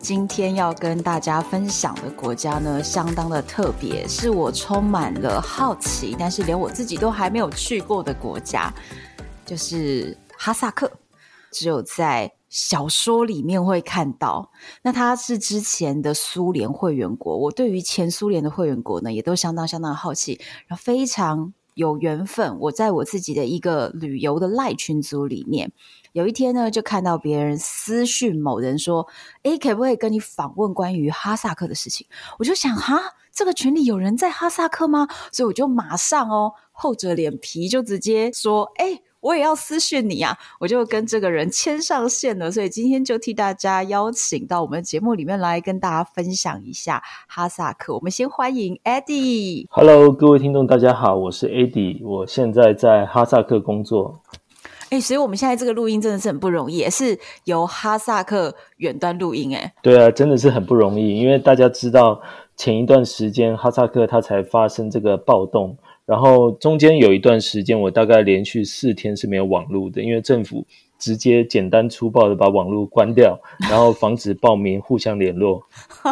[0.00, 8.72] 今天要跟大家分享的国家呢，相当的特别，是我充满了好奇，但是连我自己都还没有去过的国家，
[9.44, 10.90] 就是哈萨克。
[11.52, 14.50] 只有在小说里面会看到。
[14.82, 22.58] 那它是之前的苏联会员国，我对于前苏联的会员国呢，也都相当相当的好奇，然后非常有缘分。
[22.60, 25.70] 我在我自己的一个旅游的赖群组里面。
[26.12, 29.06] 有一天呢，就看到别人私讯某人说
[29.44, 32.04] ：“诶，可不可以跟你访问关于哈萨克的事情？”
[32.40, 35.06] 我就想，哈，这个群里有人在哈萨克吗？
[35.30, 42.50] 所以我就马上哦，厚着脸皮就直接说：“诶，我也要私讯你啊！”我就跟这个人牵上线了。
[42.50, 47.94] 所以今天就替大家邀请到我们节目里面来跟大家分享一下哈萨克。
[47.94, 49.66] 我们先欢迎 Eddie。
[49.70, 54.20] Hello，各位听众，大家好，我是 Eddie，我现在在哈萨克工作。
[54.90, 59.56] 哎、所以我们现在这个录音真的是很不容易，也是由哈萨克远端录音。
[59.56, 62.20] 哎，对啊，真的是很不容易，因为大家知道
[62.56, 70.66] 前一段时间哈萨克它才发生这个暴动，然后中间有一段时间我大概连续四天是没有网络的，因为政府。
[71.00, 75.62] 直接简单粗暴的把网络关掉，然后防止暴民互相联络。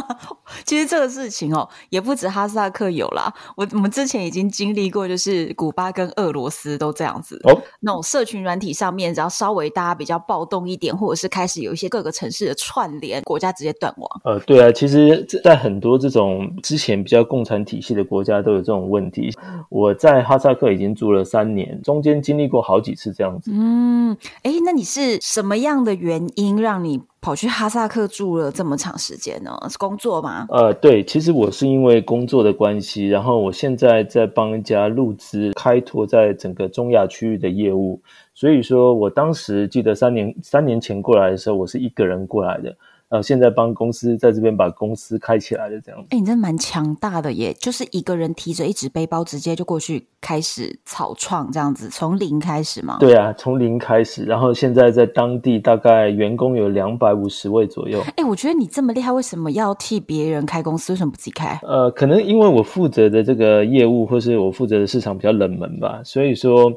[0.65, 3.33] 其实这个事情哦，也不止哈萨克有啦。
[3.55, 7.39] 我我们之前已经经历过，就是古巴跟俄罗斯都这样子。
[7.45, 14.21] 哦，那种社群软体上面，只要稍微大家比较暴动一点，或者是开始有一些各个城市的串联，国家直接断网。
[14.25, 19.31] 呃，对啊，其实，在很多这种之前比较共产体系的国家都有这种问题。
[19.69, 23.51] 我在哈萨克已经住了三年，中间经历过好几次这样子。
[23.55, 24.78] 嗯，哎，那。
[24.78, 29.51] 你你是什么样的原因让你跑去哈萨克住了这么长时间呢？
[29.69, 30.47] 是工作吗？
[30.51, 38.01] 呃，对，其实我是因为工作的关系，然后我现在在帮一家入资开拓在整个中亚区域的业务，
[38.35, 42.77] 所以说我当时记得三年三年前过来的时候，我是一个人过来的。
[43.11, 46.09] 呃，现在帮公司在这边把公司开起来的这样子。
[46.11, 47.55] 哎、欸，你真的蛮强大的耶！
[47.59, 52.99] 就是一个人提着一只背包，直接就过去开始草创这样子，从零开始吗？
[53.01, 58.01] 对啊，从零开始，然后现在在当地大概员工有两百五十位左右。
[58.01, 60.93] 哎、欸，我觉得你这么厉害，为什么要替别人开公司？
[60.93, 61.59] 为什么不自己开？
[61.63, 66.71] 呃，可能因为我负责的这个业务，或是我负责的市场比较冷门吧，所以说。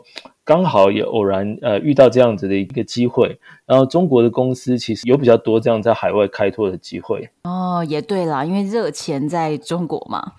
[0.52, 7.30] 刚好也偶然呃遇到这样子的一个机会，然后中国的公司其实有比较多这样在海外开拓的机会。
[7.44, 10.34] 哦，也对啦，因为热钱在中国嘛。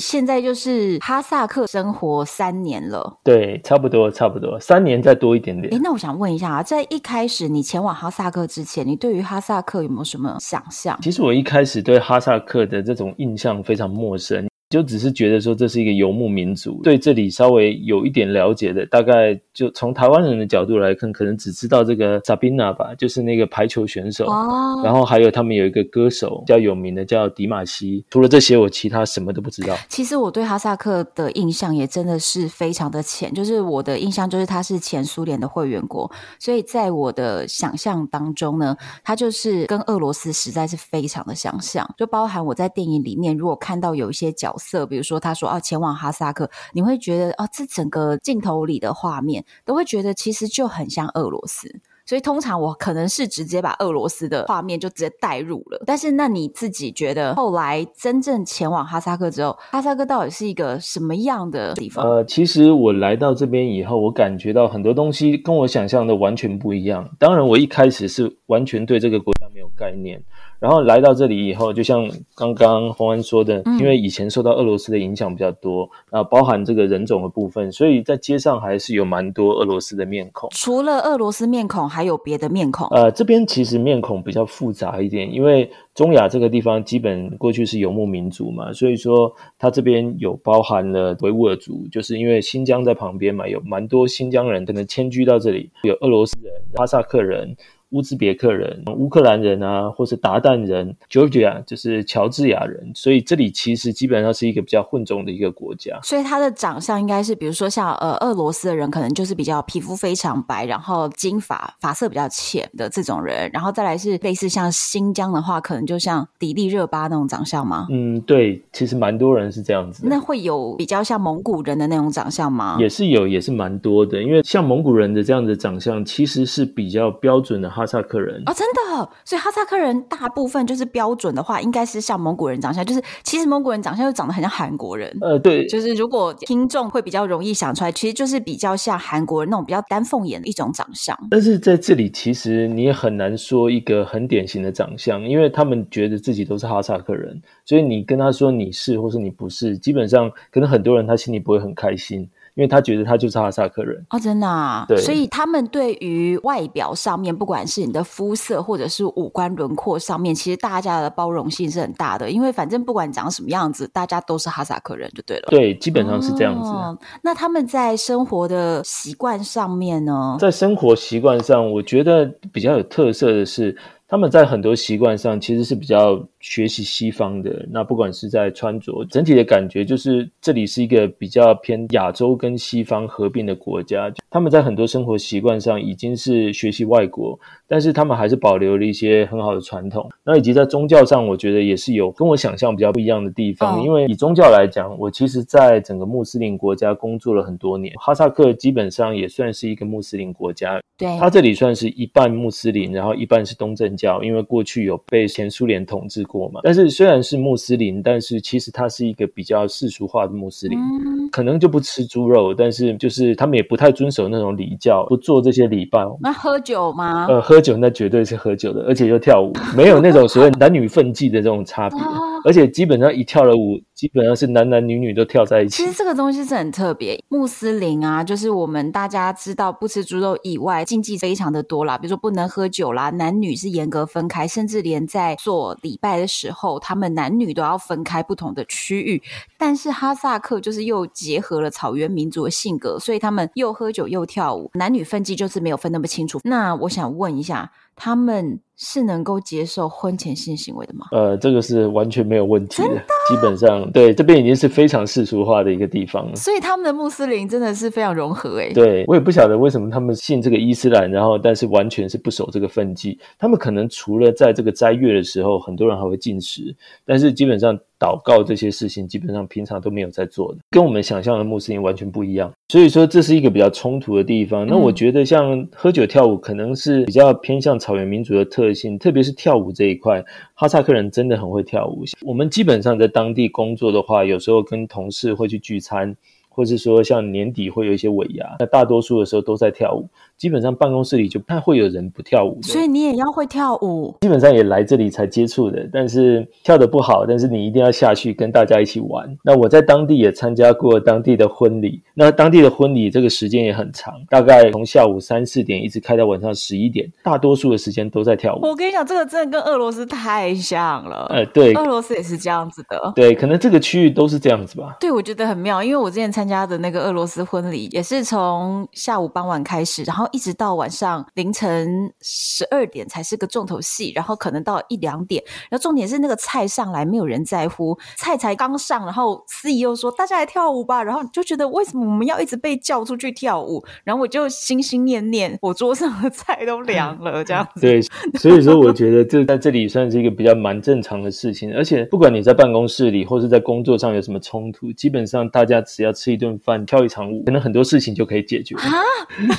[0.00, 5.70] 现在就是哈萨克生活三年了，对，差不多差不多三年再多一点点。
[5.70, 10.98] 诶，那我想问一下啊，在一开始你前往哈萨克之前，你对于哈萨克有没有什么想象？
[11.02, 14.47] 其实我一开始对哈萨克的这种印象非常陌生。
[14.70, 24.26] 就只是觉得说这是一个游牧民族，对这里稍微有一点了解的，大概就从台湾人的角度来看，可能只知道这个萨宾娜吧，就是那个排球选手。
[24.26, 24.82] 哦。
[24.84, 28.04] 然后还有他们有一个歌手比较有名的叫迪玛希。
[28.10, 29.74] 除了这些，我其他什么都不知道。
[29.88, 55.82] 其实我对哈萨克的印象也真的是非常的浅，就是我的印象就是它是前苏联的会员国，所以在我的想象当中呢，它就是跟俄罗斯实在是非常的相像，就包含我在电影里面如果看到有一些角色，比如说他说啊，前往哈萨克，你会觉得啊，这整个镜头里的画面都会觉得其实就很像俄罗斯，所以通常我可能是直接把俄罗斯的画面就直接带入了。
[55.86, 62.04] 但是那你自己觉得后来真正前往哈萨克之后，哈萨克到底是一个什么样的地方？
[62.04, 67.08] 呃，其实我来到这边以后，我感觉到很多东西跟我想象的完全不一样。
[67.18, 70.22] 当然，我一开始是完全对这个国家没有概念。
[70.60, 80.50] 然后来到这里以后，就像刚刚洪安说的，因为以前受到俄罗斯的影响比较多，啊、嗯，包含这个人种的部分，所以在街上还是有蛮多俄罗斯的面孔。
[80.52, 82.88] 除了俄罗斯面孔，还有别的面孔？
[82.88, 97.56] 呃，这边其实面孔比较复杂一点，因为中亚这个地方基本过去是游牧民族嘛，所以说它这边有包含了维吾尔族，就是因为新疆在旁边嘛，有蛮多新疆人可能迁居到这里，有俄罗斯人、哈萨克人。
[97.90, 105.98] 乌兹别克人、乌克兰人啊，或是鞑靼人 （Georgia） 就是乔治亚人，所以这里其实基本上是一个比较混种的一个国家。
[106.02, 117.86] 所以他的长相应该是，比如说像呃俄罗斯的人，可能就是比较皮肤非常白，然后金发发色比较浅的这种人，然后再来是类似像新疆的话，可能就像迪丽热巴那种长相吗？
[117.90, 120.06] 嗯，对，其实蛮多人是这样子。
[120.06, 122.76] 那会有比较像蒙古人的那种长相吗？
[122.78, 127.77] 也是有，也是蛮多的，因为像蒙古人的这样的长相，其实是比较标准的。
[127.78, 135.16] 哈萨克人哦，真的，所以哈萨克人大部分就是标准的话，应该是像蒙古人长相，就是其实蒙古人长相又长得很像韩国人。
[135.20, 141.16] 呃，对，就是如果听众会比较容易想出来，其实就是比较像韩国人那种比较丹凤眼的一种长相。
[141.30, 152.28] 但是在这里，其实你也很难说一个很典型的长相，因为他们觉得自己都是哈萨克人，所以你跟他说你是或是你不是，基本上可能很多人他心里不会很开心。
[152.58, 162.28] 因为他觉得他就是哈萨克人哦，真的啊，对，所以他们对于外表上面，不管是你的肤色或者是五官轮廓上面，其实大家的包容性是很大的。
[162.28, 165.46] 因为反正不管长什么样子，大家都是哈萨克人就对了。
[165.50, 166.68] 对，基本上是这样子。
[166.68, 170.36] 哦，那他们在生活的习惯上面呢？
[170.40, 173.76] 在生活习惯上，我觉得比较有特色的是。
[174.10, 177.66] 他们在很多习惯上其实是比较学习西方的。
[177.70, 184.12] 那不管是在穿着，整体的感觉就是这里是一个比较偏亚洲跟西方合并的国家。
[184.30, 190.08] 他们在很多生活习惯上已经是学习外国，但是他们还是保留了一些很好的传统。
[190.24, 193.82] 那以及在宗教上，我觉得也是有跟我想象比较不一样的地方。
[193.82, 197.94] 因为以宗教来讲，我其实在整个穆斯林国家工作了很多年。
[197.98, 206.60] 哈萨克基本上也算是一个穆斯林国家，对，它这里算是一半穆斯林，然后一半是东正教，因为过去有被前苏联统治过嘛。
[206.62, 216.06] 但是虽然是穆斯林，但是其实他是一个比较世俗化的穆斯林，嗯、可能就不吃猪肉，但是就是他们也不太遵守那种礼教，不做这些礼拜。
[216.20, 217.26] 那喝酒吗？
[217.28, 221.98] 呃，喝酒那绝对是喝酒的，而且又跳舞，没有那种所谓男女分际的这种差别，
[222.44, 223.80] 而且基本上一跳了舞。
[223.98, 225.82] 基本上是男男女女都跳在一起。
[225.82, 239.22] 其实这个东西是很特别，穆斯林啊，就是我们大家知道不吃猪肉以外，禁忌非常的多啦，比如说不能喝酒啦，男女是严格分开，甚至连在做礼拜的时候，他们男女都要分开不同的区域。
[239.56, 246.40] 但是哈萨克就是又结合了草原民族的性格，所以他们又喝酒又跳舞，男女分际就是没有分那么清楚。
[246.44, 251.06] 那我想问一下，他们是能够接受婚前性行为的吗？
[251.10, 256.36] 呃，这个是完全没有问题的，的基本上对，这边已经是非常世俗化的一个地方了。
[256.36, 258.72] 所以他们的穆斯林真的是非常融合诶。
[258.72, 263.18] 对，我也不晓得为什么他们信这个伊斯兰，然后但是完全是不守这个分际。
[263.36, 267.76] 他们可能除了在这个斋月的时候，很多人还会进食，但是基本上。
[267.98, 272.52] 祷告这些事情基本上平常都没有在做的，跟我们想象的穆斯林完全不一样。
[272.68, 274.66] 所以说这是一个比较冲突的地方。
[274.66, 282.04] 那我觉得像喝酒跳舞可能是比较偏向草原民族的特性，特别是跳舞这一块，哈萨克人真的很会跳舞。
[282.22, 286.16] 我们基本上在当地工作的话，有时候跟同事会去聚餐。
[286.58, 292.60] 或是说像年底会有一些尾牙，那大多数的时候都在跳舞，基本上办公室里就不太会有人不跳舞。
[292.62, 294.12] 所以你也要会跳舞？
[294.22, 299.38] 基本上也来这里才接触的，但是跳的不好，但是你一定要下去跟大家一起玩。
[299.44, 308.66] 那我在当地也参加过当地的婚礼，那当地的婚礼这个时间也很长，大概从下午三四点一直开到晚上十一点，大多数的时间都在跳舞。
[308.66, 311.28] 我跟你讲，这个真的跟俄罗斯太像了。
[311.30, 313.12] 呃，对，俄罗斯也是这样子的。
[313.14, 314.96] 对，可能这个区域都是这样子吧。
[314.98, 325.42] 对，我觉得很妙，因为我之前参加的那个俄罗斯婚礼也是从下午傍晚开始，然后一直到晚上凌晨十二点才是个重头戏，然后可能到一两点。
[325.70, 333.84] 然后重点是那个菜上来没有人在乎，菜才刚上，然后司仪又说大家来跳舞吧，然后就觉得为什么我们要一直被叫出去跳舞？
[334.04, 337.80] 然后我就心心念念，我桌上的菜都凉了这样子。
[337.82, 338.00] 对，
[338.38, 347.42] 所以说我觉得这在这里算是一个比较蛮正常的事情，而且不管你在办公室里或是在工作上有什么冲突，基本上大家只要吃一顿饭，跳一场舞。
[347.44, 349.02] 可能很多事情就可以解决啊！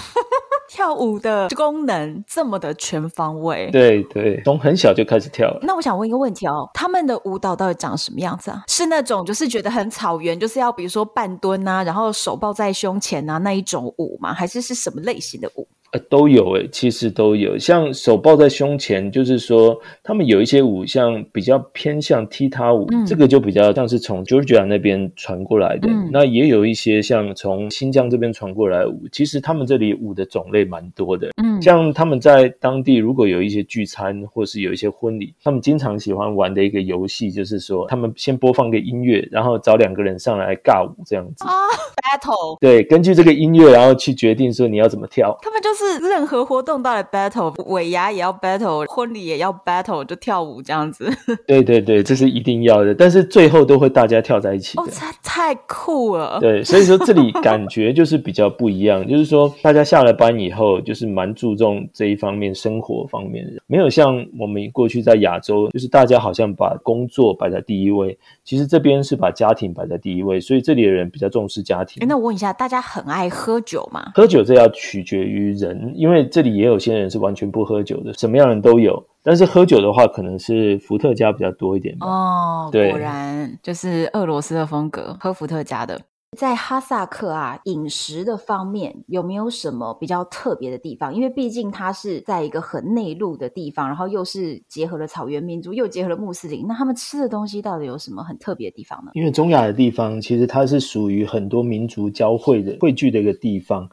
[0.70, 5.60] 跳舞的功能这么的全方位，对对，从很小就开始跳了。
[5.64, 8.64] 那我想问一个问题哦，他们的舞蹈到底长什么样子啊？
[8.68, 14.32] 是那种就是觉得很草原，就是要比如说半蹲啊，然后手抱在胸前啊那一种舞吗？
[14.32, 15.68] 还是是什么类型的舞？
[15.92, 17.58] 呃，都有诶，其实都有。
[17.58, 25.90] 像手抱在胸前，就是说他们有一些舞，像比较偏向踢踏舞，嗯，这个就比较像是从 Georgia 那边传过来的。
[25.90, 31.30] 嗯，那也有一些像从新疆这边传过来的舞，其实他们这里舞的种类蛮多的。
[31.42, 41.44] 嗯，像他们在当地如果有一些聚餐或是有一些婚礼，他们经常喜欢玩的一个游戏，就是说他们先播放个音乐，然后找两个人上来尬舞这样子。
[41.48, 41.50] 啊
[41.98, 42.60] ，battle。
[42.60, 45.36] 对，根据这个音乐，然后去决定说你要怎么跳。
[45.42, 45.79] 他们就是。
[45.80, 51.10] 就是任何活动都来 battle，尾牙也要 battle，婚礼也要 battle，就跳舞这样子。
[51.48, 52.94] 对对对，这是一定要的。
[52.94, 54.84] 但是最后都会大家跳在一起的。
[54.84, 56.38] 哦，这太酷了。
[56.42, 72.06] 对，所以说这里感觉就是比较不一样，就是说大家下了班以后，就是蛮注重这一方面生活方面的，没有像我们过去在亚洲，就是大家好像把工作摆在第一位，其实这边是把家庭摆在第一位，所以这里的人比较重视家庭。
[72.06, 74.12] 那我问一下，大家很爱喝酒吗？
[74.14, 79.04] 喝酒这要取决于人，因为这里也有些人是完全不喝酒的，什么样的人都有。
[79.22, 82.08] 但是喝酒的话，可能是伏特加比较多一点吧。
[82.08, 86.00] 哦，对，果然就是俄罗斯的风格，喝伏特加的。
[86.38, 91.14] 在哈萨克啊，饮食的方面有没有什么比较特别的地方？
[91.14, 99.12] 因为毕竟它是在一个很内陆的地方，然后又是结合了草原民族，又结合了穆斯林，那他们吃的东西到底有什么很特别的地方呢？
[99.16, 103.90] 因为中亚的地方，其实它是属于很多民族交汇的汇聚的一个地方。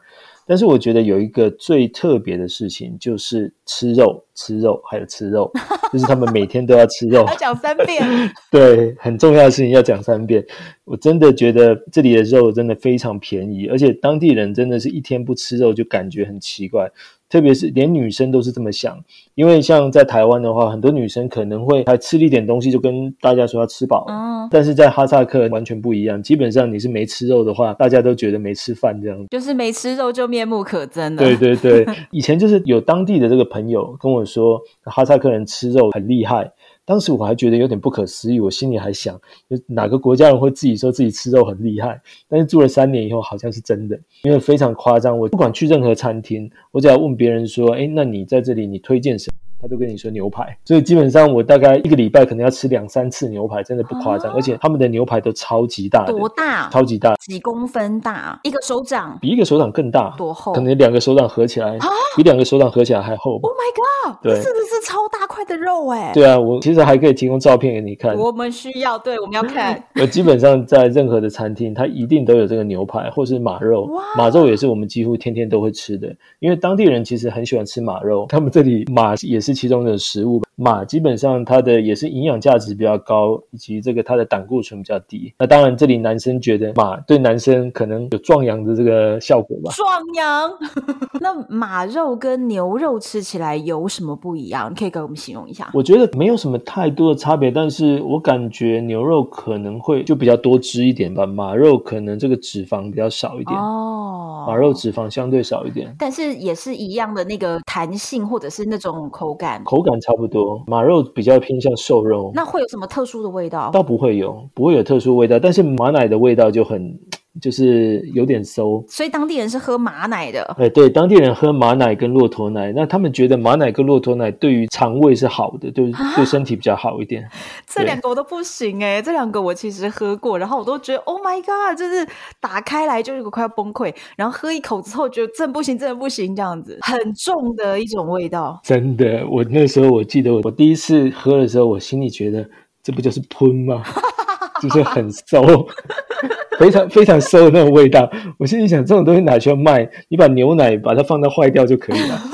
[0.47, 5.51] 但是我觉得有一个最特别的事情，就是吃肉、吃肉还有吃肉，
[5.91, 8.01] 就是他们每天都要吃肉，要讲三遍。
[8.49, 10.45] 对，很重要的事情要讲三遍。
[10.85, 16.89] 我真的觉得这里的肉真的非常便宜，而且当地人真的是一天不吃肉就感觉很奇怪。
[17.29, 18.97] 特别是连女生都是这么想，
[19.35, 31.17] 因为像在台湾的话，很多女生可能会还吃了一点东西就跟大家说要吃饱，嗯，但是在哈萨克完全不一样，基本上你是没吃肉的话，大家都觉得没吃饭这样，就是没吃肉就面目可憎了。
[31.17, 36.51] 对对对， 以前就是有当地的这个朋友跟我说，哈萨克人吃肉很厉害。
[36.87, 42.01] 当时我还觉得有点不可思议，我心里还想，就哪个国家人会自己说自己吃肉很厉害？
[42.29, 45.19] 但是住了三年以后，好像是真的，因为非常夸张。
[45.19, 54.31] 我不管去任何餐厅，我只要问别人说：“诶，那你在这里你推荐什么？”他都跟你说牛排，所以基本上我大概一个礼拜可能要吃两三次牛排，真的不夸张。
[54.31, 56.69] 啊、而且他们的牛排都超级大，多大？
[56.69, 58.39] 超级大，几公分大？
[58.43, 59.17] 一个手掌？
[59.19, 60.13] 比一个手掌更大？
[60.17, 60.53] 多厚？
[60.53, 63.39] 可能两个手掌合起来，啊、比两个手掌合起来还厚。
[63.41, 64.17] Oh my god！
[64.21, 66.11] 对，真的是超大块的肉哎。
[66.13, 68.15] 对啊，我其实还可以提供照片给你看。
[68.15, 69.83] 我们需要，对，我们要看。
[69.99, 73.85] 我基本上在任何的餐厅，它一定都有这个牛排，或是马肉。
[73.85, 80.41] 哇马肉也是我们几乎天天都会吃的，因为当地人其实很喜欢吃马肉，他们这里马也是其中的食物。
[80.59, 85.31] 马基本上它的也是营养价值比较高，以及这个它的胆固醇比较低。
[85.37, 89.71] 那当然，这里男生觉得马对男生可能有壮阳的这个效果吧。
[89.75, 90.49] 壮阳？
[91.21, 94.71] 那马肉跟牛肉吃起来有什么不一样？
[94.71, 95.69] 你可以给我们形容一下。
[95.75, 103.55] 我觉得没有什么太多的差别，但是我感觉牛肉可能会就比较多汁一点吧，马肉可能这个脂肪比较少一点。
[103.55, 110.07] 哦，马肉脂肪相对少一点，但是也是一样的那个弹性或者是那种口感，口感差。
[110.07, 112.31] 差不多，马肉比较偏向瘦肉。
[112.33, 113.69] 那会有什么特殊的味道？
[113.73, 115.37] 倒不会有，不会有特殊味道。
[115.37, 116.97] 但是马奶的味道就很，
[117.41, 118.83] 就是有点馊。
[118.87, 120.43] 所以当地人是喝马奶的。
[120.57, 127.23] 哎，对，当地人喝马奶跟骆驼奶，那他们觉得马奶跟骆驼奶对于肠胃是好的，对，对身体比较好一点。
[127.23, 127.29] 啊、
[127.65, 132.07] 这两个我都不行哎，这两个我其实喝过，然后我都觉得 Oh my God，就是
[132.39, 138.59] 打开来就是快要崩溃，然后喝一口之后觉得真的不行，真的不行，这样子很重的一种味道。
[138.63, 142.47] 真的，我那时候我记得我我第一次喝的时候，我心里觉得
[142.81, 143.83] 这不就是喷吗？
[144.61, 145.67] 就是很馊，
[146.59, 148.09] 非常非常馊的那种味道。
[148.37, 149.89] 我心里想，这种东西哪需要卖？
[150.09, 152.19] 你把牛奶把它放到坏掉就可以了。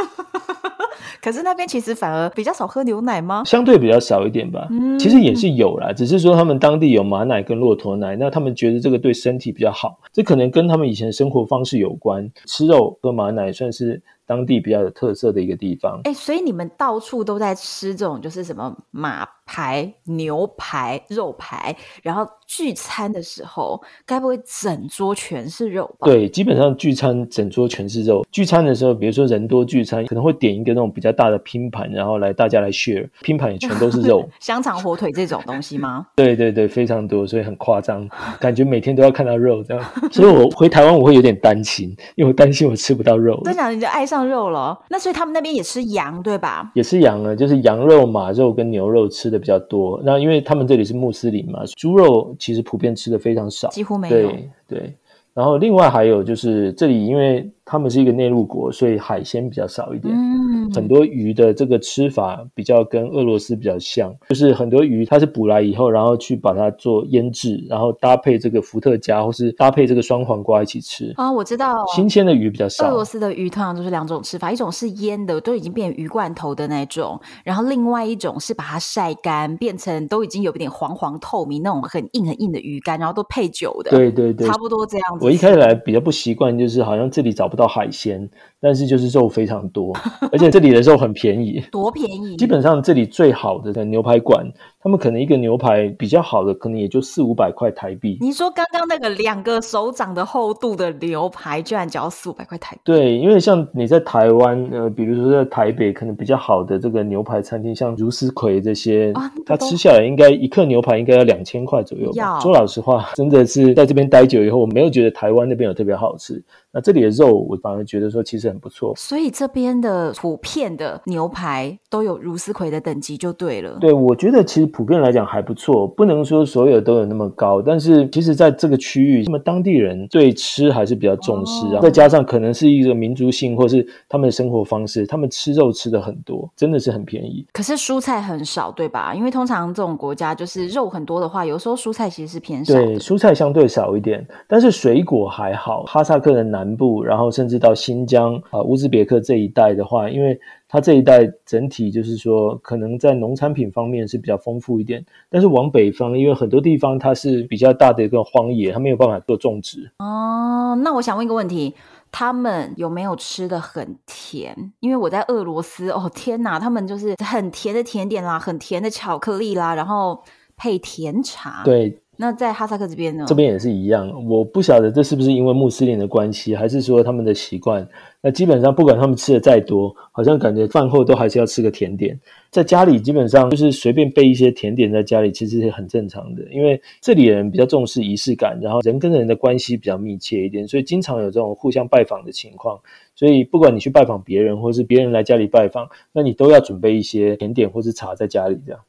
[1.22, 3.44] 可是那边其实反而比较少喝牛奶吗？
[3.46, 4.68] 相对比较少一点吧。
[4.70, 10.00] 嗯，其实也是有啦，只是说他们当地有马奶跟骆驼奶，那他们觉得这个对身体比较好。
[10.12, 12.30] 这可能跟他们以前生活方式有关。
[12.46, 16.00] 吃肉喝马奶算是当地比较有特色的一个地方。
[16.04, 26.08] 哎，所以你们到处都在吃这种，就是什么马排、牛排、肉排，然后聚餐的时候，该不会整桌全是肉吧？
[26.08, 28.26] 对，基本上聚餐整桌全是肉。
[28.32, 36.08] 聚餐的时候，比如说人多聚餐，可能会点一个那种比较大的拼盘，然后来大家来 share，拼盘也全都是肉， 香肠、火腿这种东西吗？
[36.16, 38.08] 对对对，非常多，所以很夸张，
[38.40, 39.84] 感觉每天都要看到肉这样。
[40.12, 43.42] 所以我回台湾我会有点担心，因为我担心我吃不到肉。
[43.44, 44.80] 真的，你就爱上肉了？
[44.90, 46.72] 那所以他们那边也吃羊对吧？
[46.74, 54.16] 也吃羊啊，就是羊肉、马肉跟牛肉吃的比较多，那因为他们这里是穆斯林嘛，猪肉其实普遍吃的非常少，几乎没有。
[54.16, 54.96] 对对，
[55.34, 57.50] 然后另外还有就是这里因为。
[57.66, 60.14] 他们是一个内陆国，所以海鲜比较少一点。
[60.14, 71.14] 嗯，很多鱼的这个吃法比较跟俄罗斯比较像，就是很多鱼它是捕来以后，然后去把它做腌制，然后搭配这个伏特加或是搭配这个双黄瓜一起吃。
[71.16, 72.86] 啊，我知道，新鲜的鱼比较少。
[72.86, 83.92] 俄罗斯的鱼通常都是两种吃法，一种是腌的，都已经变鱼罐头的那种，然后另外一种是把它晒干，变成都已经有一点黄黄透明那种很硬很硬的鱼干，然后都配酒的。
[83.92, 85.26] 对对对，差不多这样子。
[85.26, 88.28] 我一开始来比较不习惯，就是好像这里找不到海鲜，
[88.64, 89.94] 但是就是肉非常多，
[90.32, 92.38] 而且这里的肉很便宜， 多便宜？
[92.38, 98.18] 基本上这里最好的牛排馆，他们可能一个牛排比较好的，可能也就四五百块台币。
[98.22, 102.82] 你说刚刚那个两个手掌的厚度的牛排，居然只要四五百块台币？
[102.86, 112.10] 对，因为像你在台湾，呃，比如说在台北，可能比较好的这个牛排餐厅，像如斯葵这些，啊、它吃下来应该一克牛排应该要两千块左右。
[112.14, 116.42] 要说老实话，真的是在这边待久以后，我没有觉得台湾那边有特别好吃。
[116.72, 118.94] 那这里的肉，我反而觉得说其实很不错。
[118.96, 123.78] 所以这边的普遍的牛排都有如斯葵的等级就对了。
[123.82, 127.62] 对，我觉得其实普遍来讲还不错，不能说所有都有那么高。
[127.62, 131.82] 但是其实在这个区域，那么当地人对吃还是比较重视啊。
[131.82, 137.46] 再加上可能是一个民族性，或是他们的生活方式，他们吃肉吃的很多，真的是很便宜。
[137.54, 139.14] 可是蔬菜很少，对吧？
[139.14, 142.74] 因为通常这种国家就是肉很多的话，有时候蔬菜其实是偏少。
[142.74, 145.84] 对，蔬菜相对少一点，但是水果还好。
[145.84, 155.06] 哈萨克的南南部，然后甚至到新疆啊、乌兹别克这一带的话，因为它这一带整体就是说，可能在农产品方面是比较丰富一点。
[155.30, 159.92] 但是往北方，因为很多地方它是比较大的一个荒野，它没有办法做种植。
[160.00, 161.74] 哦，那我想问一个问题，
[162.12, 164.74] 他们有没有吃的很甜？
[164.80, 170.24] 因为我在俄罗斯，哦天哪，他们就是很甜的甜点啦，很甜的巧克力啦，然后
[170.56, 171.64] 配甜茶。
[171.64, 172.00] 对。
[172.16, 173.26] 那在哈萨克这边呢？
[173.28, 177.88] 这边也是一样，我不晓得这是不是因为穆斯林的关系，还是说他们的习惯。
[178.22, 182.18] 那基本上不管他们吃的再多，好像感觉饭后都还是要吃个甜点。
[182.52, 186.44] 在家里基本上就是随便备一些甜点在家里，其实是很正常的。
[186.52, 192.80] 因为这里人比较重视仪式感，然后人跟人的关系比较密切一点，所以经常有这种互相拜访的情况。
[193.16, 198.80] 所以不管你去拜访别人，或是别人来家里拜访，那你都要准备一些甜点或是茶在家里这样。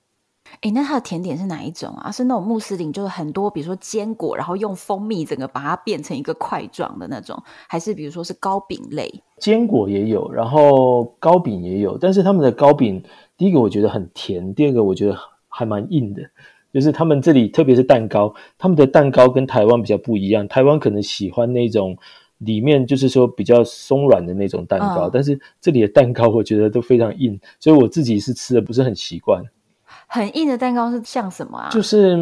[0.60, 2.10] 诶，那它的甜点是哪一种啊？
[2.10, 9.22] 是那种穆斯林，就是很多，比如说坚果，然后用蜂蜜整个把它变成一个块状的那种，还是比如说是糕饼类？
[9.38, 13.02] 坚果也有，然后糕饼也有，但是他们的糕饼，
[13.36, 15.16] 第一个我觉得很甜，第二个我觉得
[15.48, 16.22] 还蛮硬的，
[16.72, 21.96] 就是他们这里特别是蛋糕，他们的蛋糕跟台湾比较不一样，台湾可能喜欢那种
[22.38, 29.42] 里面就是说比较松软的那种蛋糕，嗯，但是这里的蛋糕我觉得都非常硬，所以我自己是吃的不是很习惯。
[30.06, 31.68] 很硬的蛋糕是像什么啊？
[31.70, 32.16] 就是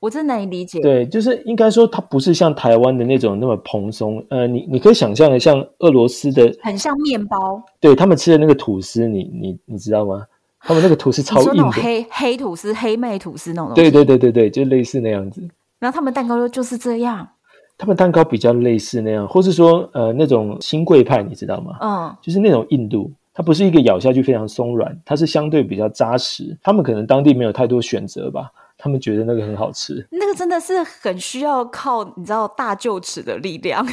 [0.00, 0.80] 我真难以理解。
[0.80, 4.24] 对，就是应该说它不是像台湾的那种那么蓬松。
[4.30, 7.62] 呃，你你可以想象的，像俄罗斯的，很像面包。
[7.80, 10.24] 对，他们吃的那个吐司，你你你知道吗？
[10.60, 13.74] 他们那个吐司超硬的，那种黑黑吐司、黑麦吐司那种。
[13.74, 15.42] 对对对对对，就类似那样子。
[15.80, 17.28] 然后他们蛋糕就是这样。
[17.76, 21.72] 他们蛋糕比较类似那样，或是说呃那种新贵派，你知道吗？
[21.80, 23.10] 嗯，就是那种硬度。
[23.34, 26.56] 它不是一个咬下去非常松软，它是相对比较扎实。
[26.62, 30.06] 他们可能当地没有太多选择吧，他们觉得那个很好吃。
[30.10, 33.86] 那个真的是很需要靠你知道大臼齿的力量，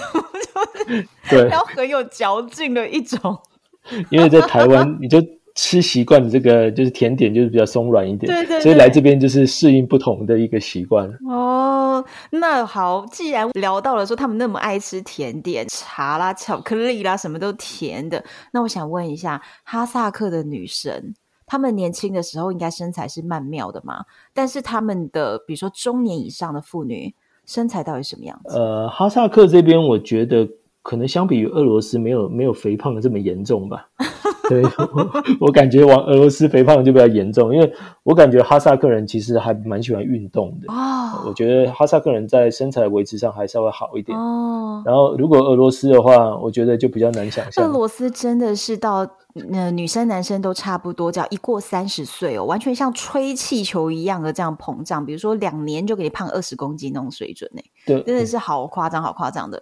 [1.30, 3.40] 对，要很有嚼劲的一种。
[4.12, 5.20] 因为在台湾你就。
[5.62, 11.06] 吃习惯的这个就是甜点，就是比较松软一点，对对对，所以来这边就是适应不同的一个习惯。
[11.28, 21.14] 哦，那好，既然聊到了说他们那么爱吃甜点、茶啦、巧克力啦，什么都甜的，那我想问一下，哈萨克的女生，
[21.46, 24.06] 她们年轻的时候应该身材是曼妙的嘛？
[24.34, 27.14] 但是她们的，比如说中年以上的妇女，
[27.46, 28.58] 身材到底什么样子？
[28.58, 30.48] 呃，哈萨克这边我觉得
[30.90, 33.88] 可能相比于俄罗斯，没有没有肥胖的这么严重吧。
[34.50, 35.12] 对，我
[35.46, 37.72] 我感觉往俄罗斯肥胖就比较严重，因为
[38.02, 40.74] 我感觉哈萨克人其实还蛮喜欢运动的。
[40.74, 44.18] 哦，我觉得哈萨克人在身材维持上还稍微好一点。
[44.18, 47.64] 哦，然后如果俄罗斯的话，我觉得就比较难想象。
[47.64, 49.08] 俄罗斯真的是到
[49.52, 57.62] 呃女生男生都差不多，只要一过三十岁哦，完全像吹气球一样的这样膨胀，比如说两年就给你胖二十公斤那种水准呢。
[57.86, 59.62] 对，真的是好夸张，好夸张的。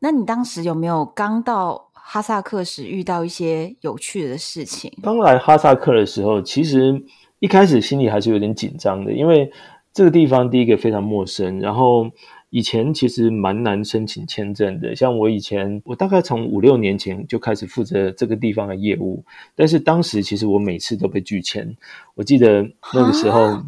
[0.00, 1.86] 那你当时有没有刚到？
[2.10, 4.90] 哈萨克时遇到一些有趣的事情。
[5.02, 7.04] 刚来哈萨克的时候，其实
[7.38, 9.52] 一开始心里还是有点紧张的，因为
[9.92, 12.10] 这个地方第一个非常陌生，然后
[12.48, 14.96] 以前其实蛮难申请签证的。
[14.96, 19.22] 像我以前，我大概从五六年前就开始负责这个地方的业务，
[19.54, 21.76] 但是当时其实我每次都被拒签。
[22.14, 23.62] 我记得那个时候。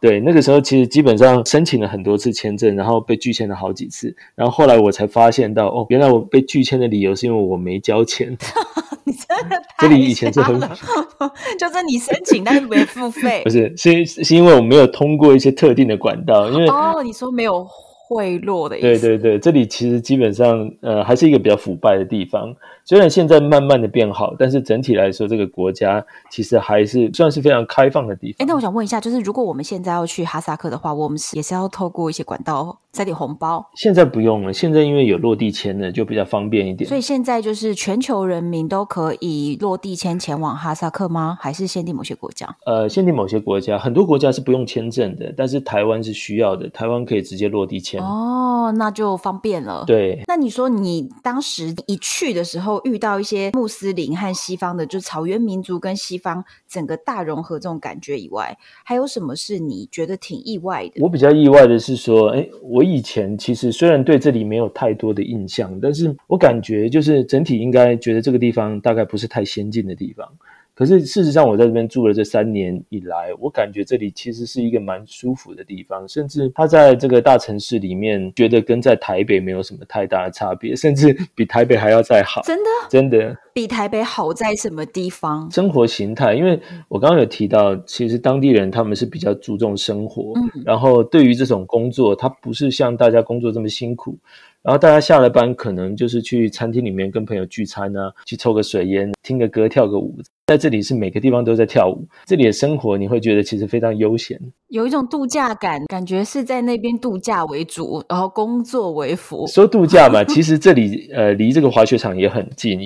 [0.00, 8.36] 对，那个时候其实基本上申请了很多次签证，然后被拒签了好几次，然后后来我才发现到，哦，原来我被拒签的理由是因为我没交钱。
[9.04, 9.88] 你真的太……
[9.88, 17.66] 这里以前是很，就是你申请但是没付费， 不是，是是因为我没有通过一些特定的管道，因为哦，你说没有。
[18.10, 18.86] 贿赂的意思。
[18.86, 22.52] 对对对，这里其实基本上呃还是一个比较腐败的地方。
[22.84, 28.44] 虽然现在慢慢的变好，但是整体来说，这个国家其实还是算是非常开放的地方。
[28.44, 33.70] 哎，那我想问一下，就是如果我们现在要去哈萨克的话，我们也是要透过一些管道塞点红包。
[33.74, 36.88] 现在不用了，现在因为有落地签了，就比较方便一点。
[36.88, 41.38] 所以现在就是全球人民都可以落地签前往哈萨克吗？
[41.40, 42.56] 还是限定某些国家？
[42.66, 48.02] 呃，限定某些国家，很多国家是不用签证的，但是台湾是需要的，台湾可以直接落地签。
[48.02, 49.84] 哦，那就方便了。
[49.86, 50.22] 对。
[50.26, 61.02] 那你说你当时一去的时候遇到一些穆斯林和西方的，就是草原民族跟西方整个大融合这种感觉以外，还有什么是你觉得挺意外的？
[61.02, 70.26] 我比较意外的是说，哎，我我以前其实虽然对这里没有太多的印象，但是我感觉就是整体应该觉得这个地方大概不是太先进的地方。
[70.74, 82.40] 可是事实上，我在这边住了这三年以来，我感觉这里其实是一个蛮舒服的地方，甚至他在这个大城市里面，觉得跟在台北没有什么太大的差别，甚至比台北还要再好。
[82.42, 82.70] 真的？
[82.88, 83.36] 真的？
[83.52, 85.50] 比台北好在什么地方？
[85.50, 94.16] 生活形态，因为我刚刚有提到，其实当地人他们是比较注重生活，嗯，然后对于这种工作，他不是像大家工作这么辛苦。
[94.62, 100.18] 然后大家下了班，可能就是去餐厅里面跟朋友聚餐啊，去抽个水烟，听个歌，跳个舞。
[100.50, 104.36] 在这里是每个地方都在跳舞，这里的生活你会觉得其实非常悠闲，
[104.66, 109.46] 有一种度假感，感觉是在那边度假为主，然后工作为辅。
[109.46, 112.84] 说度假嘛， 其实这里呃离这个滑雪场也很近。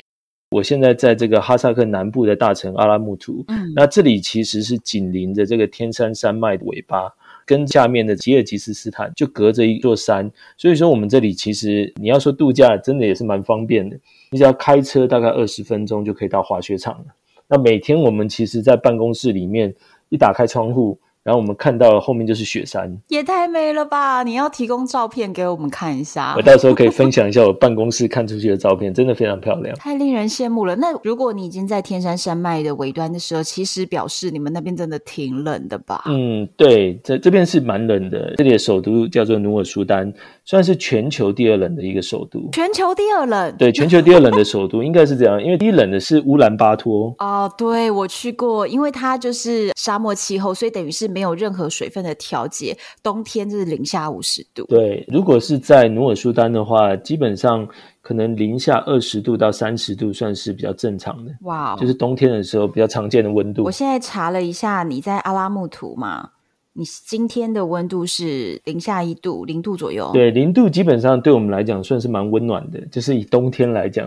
[0.50, 7.08] 我现在在这个哈萨克南部的大城阿拉木图，嗯，那这里其实是紧邻着这个天山山脉的尾巴。
[7.46, 13.98] 跟下面的吉尔吉斯斯坦就隔着一座山，所以说我们这里其实你要说度假，真的也是蛮方便的。
[14.30, 17.04] 你只要开车大概二十分钟就可以到滑雪场了。
[17.48, 19.74] 那每天我们其实，在办公室里面
[20.08, 20.98] 一打开窗户。
[21.24, 24.22] 然后我们看到后面就是雪山，也太美了吧！
[24.22, 30.76] 你要提供照片给我们看一下，我到时候可以分享一下我办公室看出去的照片，真的非常漂亮，太令人羡慕了。
[30.76, 36.02] 那如果你已经在天山山脉的尾端的时候，其实表示你们那边真的挺冷的吧？
[36.08, 38.34] 嗯，对，这这边是蛮冷的。
[38.36, 40.12] 这里的首都叫做努尔苏丹，
[40.44, 42.50] 算是全球第二冷的一个首都。
[42.52, 43.56] 全球第二冷？
[43.56, 47.14] 对，全球第二冷的首都应该是这样，因为第一冷的是乌兰巴托。
[47.18, 54.64] 哦，对，我去过，因为它就是沙漠气候，所以等于是没有任何水分的调节，冬天就是零下五十度。
[54.64, 57.64] 对，如果是在努尔苏丹的话，基本上
[58.02, 61.30] 可能零下二十度到三十度算是比较正常的。
[61.42, 63.62] 哇，就是冬天的时候比较常见的温度。
[63.62, 66.30] 我现在查了一下，你在阿拉木图嘛，
[66.72, 70.10] 你今天的温度是零下一度，零度左右。
[70.12, 74.04] 对，零度基本上对我们来讲算是蛮温暖的，就是以冬天来讲。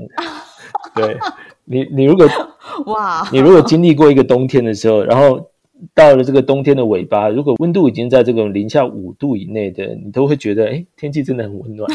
[0.93, 1.17] 对
[1.63, 2.27] 你，你如果
[2.87, 5.49] 哇，你如果经历过一个冬天的时候，然后。
[5.93, 11.89] 到了这个冬天的尾巴，如果温度已经在这个零下五度以内的，你都会觉得，哎，天气真的很温暖。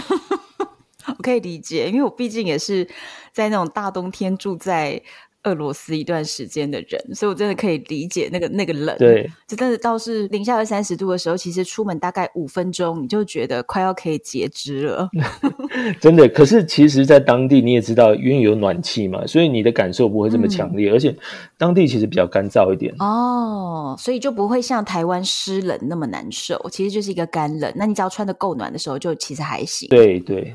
[1.18, 2.86] 我可以理解，因为我毕竟也是
[3.32, 5.02] 在那种大冬天住在。
[5.44, 8.96] 俄罗斯一段时间的人，所以我真的可以理解那个那个冷。
[8.98, 15.08] 对，就真的倒是零下二三十度的时候，其实出门大概五分钟，你就觉得快要可以截肢了。
[16.00, 21.14] 真的，可是其实，在当地你也知道，因为有暖气嘛，所以你的感受不会这么强烈，嗯、而且
[21.58, 22.94] 当地其实比较干燥一点。
[22.98, 27.72] 哦，所以就不会像台湾湿冷那么难受，其实就是一个干冷。
[27.74, 29.88] 那你只要穿的够暖的时候，就其实还行。
[29.88, 30.54] 对对。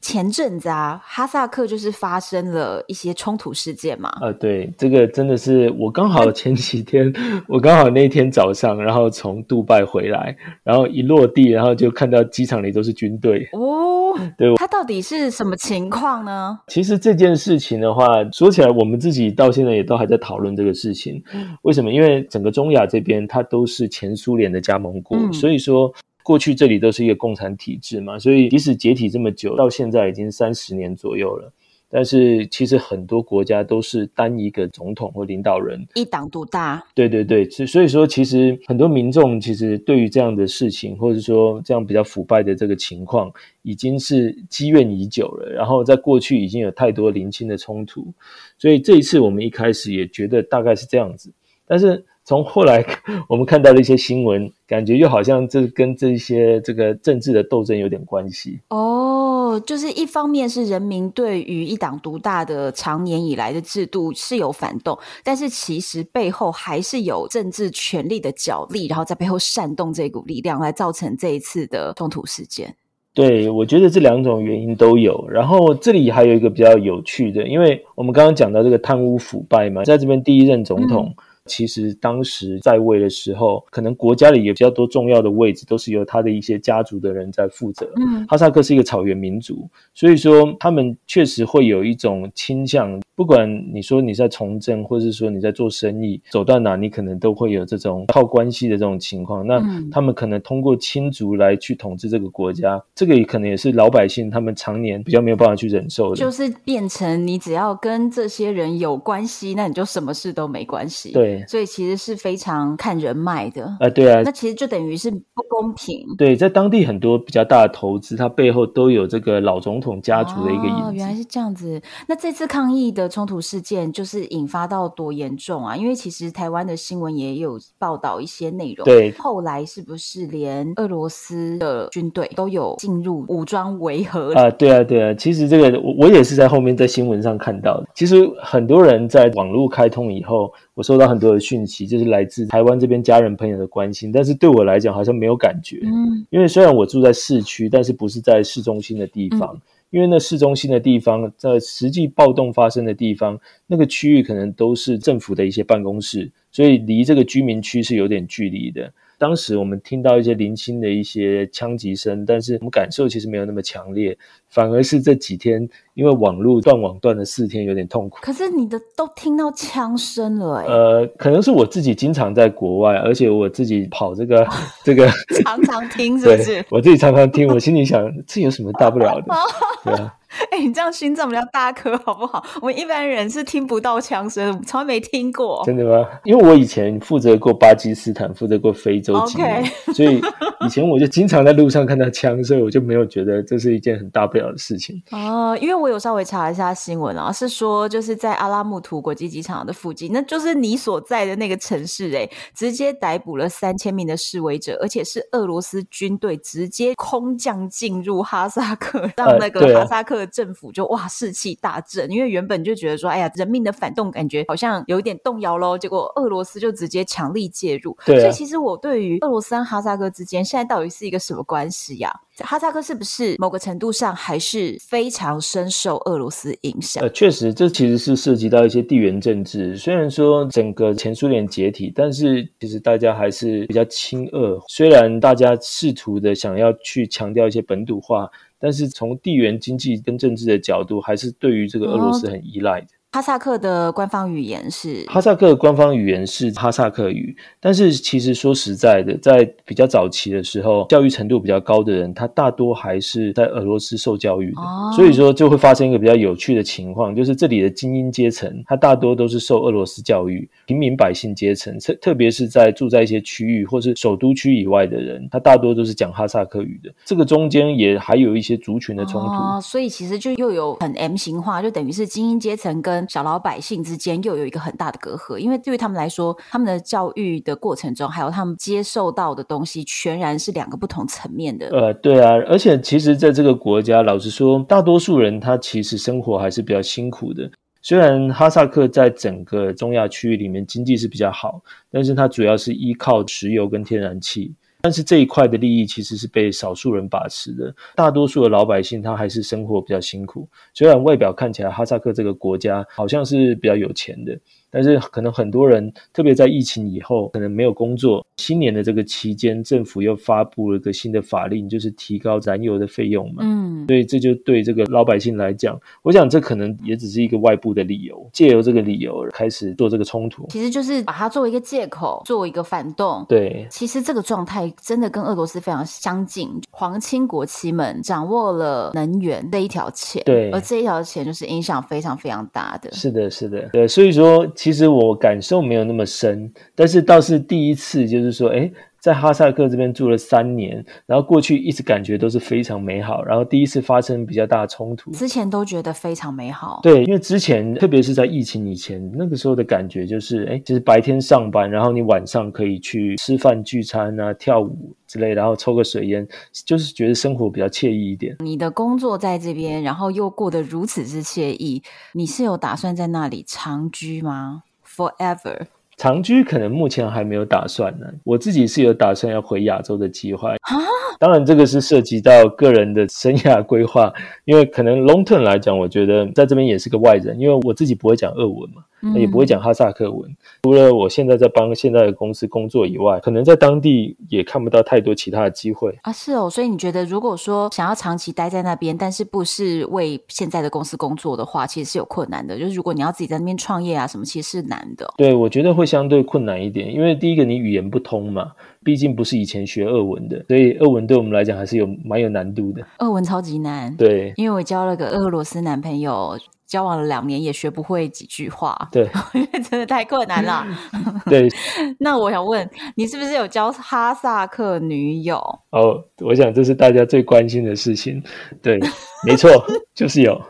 [0.00, 4.12] 前阵子啊，哈萨克就是发生了一些冲突事件嘛。
[4.20, 7.12] 呃，对，这个真的是我刚好前几天，
[7.48, 13.48] 我刚好那天早上，然后从杜拜回来，然后一落地，然后就看到机场里都是军队。
[13.52, 16.60] 哦，对，它到底是什么情况呢？
[16.68, 21.20] 其实这件事情的话，说起来，我们自己到现在也都还在讨论这个事情。
[21.62, 21.90] 为什么？
[21.90, 25.92] 因为整个中亚这边，它都是前苏联的加盟国，嗯、所以说。
[26.26, 31.52] 过去这里都是一个共产体制嘛，所以即使解体这么久，到现在已经三十年左右了，
[31.88, 36.84] 但是其实很多国家都是单一个总统或领导人，一党独大。
[36.96, 43.30] 对对对，所以说其实很多民众其实对于这样的事情，或者说这样比较腐败的这个情况，
[43.62, 45.52] 已经是积怨已久了。
[45.52, 48.12] 然后在过去已经有太多零星的冲突，
[48.58, 51.32] 所以这一次我们一开始也觉得大概是这样子，
[51.68, 52.04] 但是。
[52.26, 52.84] 从后来
[53.28, 58.58] 我们看到的一些新闻，感觉又好像这跟这些这个政治的斗争有点关系。
[58.70, 72.74] 哦，就是一方面是人民对于一党独大的长年以来的制度是有反动，但是其实背后还是有政治权力的角力，然后在背后煽动这股力量，来造成这一次的冲突事件。
[73.14, 75.24] 对，我觉得这两种原因都有。
[75.30, 81.14] 然后这里还有一个比较有趣的，因为我们刚刚讲到这个贪污腐败嘛，在这边第一任总统。
[81.16, 87.88] 嗯其实当时在位的时候，可能国家里有比较多重要的位置都是由他的一些家族的人在负责。
[87.96, 99.46] 嗯，哈萨克是一个草原民族，所以说他们确实会有一种倾向，不管你说你在从政，或者是说你在做生意，走到哪你可能都会有这种靠关系的这种情况。
[99.46, 111.12] 那他们可能通过亲族来去统治这个国家，这个也可能也是老百姓他们常年比较没有办法去忍受的，就是变成你只要跟这些人有关系，那你就什么事都没关系。
[111.12, 111.35] 对。
[111.46, 116.06] 所以其实是非常看人脉的啊、呃，对啊，那其实就等于是不公平。
[116.16, 120.82] 对，在当地很多比较大的投资，它背后都有这个老总统家族的一个影子。
[120.82, 121.80] 哦，原来是这样子。
[122.06, 125.76] 那这次抗议的冲突事件就是引发到多严重啊？
[125.76, 128.84] 因为其实台湾的新闻也有报道一些内容。
[128.84, 134.50] 对，后来是不是连俄罗斯的军队都有进入武装维和啊？
[134.50, 135.14] 对啊，对啊。
[135.14, 137.88] 其实这个我我也是在后面在新闻上看到的。
[137.94, 140.52] 其实很多人在网络开通以后。
[140.76, 145.80] 我收到很多的讯息，就是来自台湾这边家人朋友的关心，但是对我来讲好像没有感觉。
[145.82, 158.92] 嗯，因为虽然我住在市区，但是不是在市中心的地方，嗯、因为那市中心的地方，在实际暴动发生的地方，那个区域可能都是政府的一些办公室，所以离这个居民区是有点距离的。
[159.18, 164.16] 当时我们听到一些零星的一些枪击声，但是我们感受其实没有那么强烈，
[164.50, 168.18] 反而是这几天因为网络断网断了四天，有点痛苦。
[168.20, 170.66] 可是你的都听到枪声了哎。
[170.66, 174.46] 呃，可能是我自己经常在国外，而且我自己跑这个
[174.84, 175.08] 这个
[175.42, 176.64] 常常听，是不是？
[176.70, 179.34] 我自己常常听，我心里想，这有什么大不了的？
[179.84, 180.14] 对啊。
[180.50, 182.44] 哎、欸，你这样心脏比较大颗，好不好？
[182.60, 185.62] 我们一般人是听不到枪声，从来没听过。
[185.64, 186.06] 真的吗？
[186.24, 189.94] 因为我以前负责过巴基斯坦，负责过非洲几年，Okay.
[189.94, 190.20] 所以
[190.66, 195.02] 以前我就经常在路上看到枪，所以我就没有觉得这是一件很大不了的事情。
[195.10, 210.25] 哦，因为我有稍微查一下新闻啊，是说就是在阿拉木图国际机场的附近，那就是你所在的那个城市，哎，直接逮捕了三千名的示威者，而且是俄罗斯军队直接空降进入哈萨克，让那个哈萨克。
[210.26, 215.78] 政府就哇士气大振，因为原本就觉得说，哎呀，人民的反动感觉好像有一点动摇喽。
[215.78, 217.96] 结果俄罗斯就直接强力介入。
[218.04, 218.20] 对啊。
[218.20, 222.12] 所以其实我对于俄罗斯和哈萨克之间现在到底是一个什么关系呀？
[222.40, 227.02] 哈萨克是不是某个程度上还是非常深受俄罗斯影响？
[227.02, 229.76] 呃，确实，这其实是涉及到一些地缘政治。
[229.76, 234.60] 虽然说整个前苏联解体，但是其实大家还是比较亲俄。
[234.68, 238.30] 虽然大家试图的想要去强调一些本土化。
[238.58, 242.88] 但是从地缘经济跟政治的角度，还是对于这个俄罗斯很依赖的。
[243.12, 245.02] 哈萨克的官方语言是？
[245.06, 266.92] 哈萨克官方语言是哈萨克语，但是其实说实在的，在比较早期的时候，教育程度比较高的人，他大多还是在俄罗斯受教育的，哦、所以说就会发生一个比较有趣的情况，就是这里的精英阶层，他大多都是受俄罗斯教育，平民百姓阶层，特特别是在住在一些区域或是首都区以外的人，他大多都是讲哈萨克语的。
[267.06, 281.68] 这个中间也还有一些族群的冲突，哦、所以其实就又有很 M 型化，就等于是精英阶层跟跟小老百姓之间又有一个很大的隔阂，因为对于他们来说，他们的教育的过程中，还有他们接受到的东西，全然是两个不同层面的。
[281.68, 287.50] 呃，对啊，而且其实在这个国家，老实说，大多数人他其实生活还是比较辛苦的。
[287.82, 294.54] 虽然哈萨克在整个中亚区域里面经济是比较好，但是它主要是依靠石油跟天然气。
[294.86, 300.48] 但是这一块的利益其实是被少数人把持的，大多数的老百姓他还是生活比较辛苦。
[300.72, 304.38] 虽然外表看起来哈萨克这个国家好像是比较有钱的。
[304.70, 308.24] 但是可能很多人，特别在疫情以后，可能没有工作。
[308.36, 313.42] 新年的这个期间，政府又发布了一个新的法令，就是提高燃油的费用嘛。
[313.42, 320.46] 嗯，所以这就对这个老百姓来讲，我想这可能也只是一个外部的理由，借由这个理由开始做这个冲突。
[320.50, 323.24] 其实就是把它作为一个借口，作为一个反动。
[323.28, 326.50] 对，其实这个状态真的跟俄罗斯非常相近。
[326.70, 332.92] 皇亲国戚们掌握了能源的一条线，对，而这一条线就是影响非常非常大的。
[332.92, 334.46] 是的，是的，对，所以说。
[334.56, 338.72] 其实我感受没有那么深，但是倒是第一次，就是说，诶
[339.06, 346.80] 在哈萨克这边住了三年，然后过去一直感觉都是非常美好，然后第一次发生比较大的冲突，之前都觉得非常美好。
[346.82, 356.26] 对，因为之前特别是在疫情以前，那个时候的感觉就是，哎其实白天上班，然后你晚上可以去吃饭聚餐啊、跳舞之类，然后抽个水烟，
[356.64, 358.34] 就是觉得生活比较惬意一点。
[358.40, 361.80] 你的工作在这边，然后又过得如此之惬意，
[362.14, 365.66] 你是有打算在那里长居吗？Forever？
[365.96, 370.50] 长居可能目前还没有打算呢，我自己是有打算要回亚洲的计划。
[370.50, 370.76] 啊，
[371.18, 374.12] 当然这个是涉及到个人的生涯规划，
[374.44, 378.82] 因为可能 long term 来讲，我觉得在这边也是个外人，因为我自己不会讲俄文嘛。
[379.02, 380.28] 嗯、也不会讲哈萨克文。
[380.62, 386.10] 除了我现在在帮现在的公司工作以外，可能在当地也看不到太多其他的机会啊。
[386.10, 392.58] 是哦，所以你觉得如果说想要长期待在那边，但是不是为现在的公司工作的话，其实是有困难的。
[392.58, 395.06] 就是如果你要自己在那边创业啊什么，其实是难的。
[395.18, 398.52] 对，我觉得会相对困难一点，因为第一个你语言不通嘛，
[398.84, 402.84] 毕竟不是以前学俄文的，所以俄文对我们来讲还是有蛮有难度的。
[402.98, 406.36] 俄文超级难，对，因为我交了个俄罗斯男朋友。
[406.66, 410.66] 交往了两年也学不会几句话，对， 因为真的太困难了。
[411.30, 411.48] 对，
[412.00, 415.36] 那我想问你，是不是有交哈萨克女友？
[415.70, 418.20] 哦，我想这是大家最关心的事情。
[418.60, 418.80] 对，
[419.24, 419.48] 没错，
[419.94, 420.42] 就是有。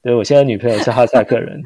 [0.00, 1.60] 对，我现在女朋友是哈萨克人。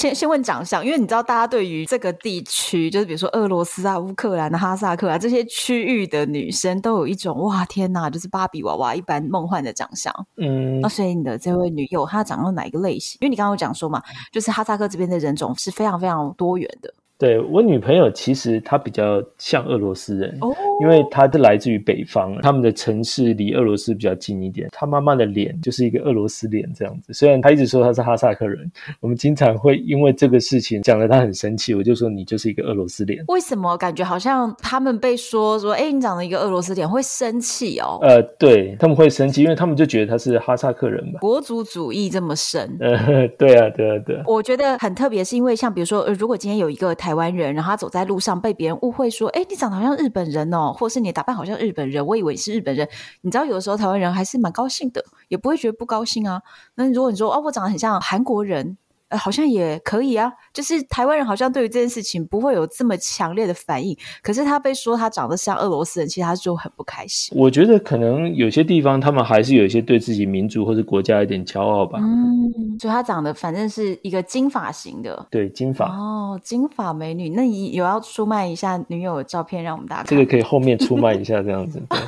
[0.00, 10.10] 先先问长相，因为你知道，大家对于这个地区，就是比如说俄罗斯啊、乌克兰、哈萨克啊这些区域的女生，都有一种哇天哪，就是芭比娃娃一般梦幻的长相。
[10.38, 13.18] 嗯，那所以你的这位女友，她长到哪一个类型？
[13.20, 16.94] 因为你刚刚有讲说嘛，就是哈萨克这边的人种是非常非常多元的。
[17.20, 24.68] 对，我女朋友，其实她比较像俄罗斯人，哦，因为她是来自于北方，他们的城市离俄罗斯比较近一点。
[24.72, 27.12] 她妈妈的脸就是一个俄罗斯脸这样子。
[27.12, 31.74] 虽然她一直说她是哈萨克人，我们经常会因为这个事情讲的她很生气。
[31.74, 33.22] 我就说你就是一个俄罗斯脸。
[33.28, 37.98] 为什么感觉好像他们被说说，哎，你长了一个俄罗斯脸会生气哦？
[38.00, 41.18] 呃，对，他们会生气，因为他们就觉得他是哈萨克人吧。
[41.20, 42.74] 国族主义这么深？
[42.80, 44.24] 呃， 对啊，对啊，对啊。
[44.26, 52.88] 我觉得很特别，是因为像比如说，呃，如果今天有一个台台湾人，然后他走在路上被别人误会说：“哎，你长得好像日本人哦，或是你打扮好像日本人。”我以为你是日本人。
[53.22, 56.40] 你知道，有的时候台湾人还是蛮高兴的，也不会觉得不高兴啊。
[56.76, 58.78] 那如果你说：“哦，我长得很像韩国人。”
[59.10, 67.36] 呃，好像也可以啊，就是台湾人好像对于这件事情不会有这么强烈的反应，可是他被说他长得像俄罗斯人，其实他就很不开心。
[67.38, 71.98] 我觉得可能有些地方他们还是有一些对自己民族或者国家一点骄傲吧。
[72.00, 75.86] 嗯，所以他长得反正是一个金发型的，对，金发。
[75.86, 80.08] 哦，金发美女，那你有要出卖一下女友的照片让我们大家看？
[80.10, 81.82] 这个可以后面出卖一下这样子。
[81.88, 81.98] 对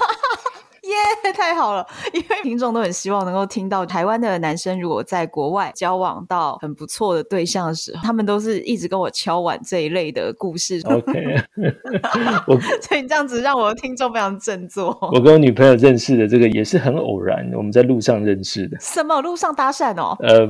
[0.93, 1.87] 耶， 太好了！
[2.13, 10.81] 因为听众都很希望能够听到台湾的男生如果在国外交往到很不错的对象的时候，他们都是一直跟我敲碗这一类的故事。
[10.85, 11.13] OK，
[12.47, 14.97] 我所以这样子让我的听众非常振作。
[15.13, 18.77] 我跟我女朋友认识的这个也是很偶然，我们在路上认识的。
[18.81, 20.17] 什么路上搭讪哦？
[20.21, 20.49] 呃。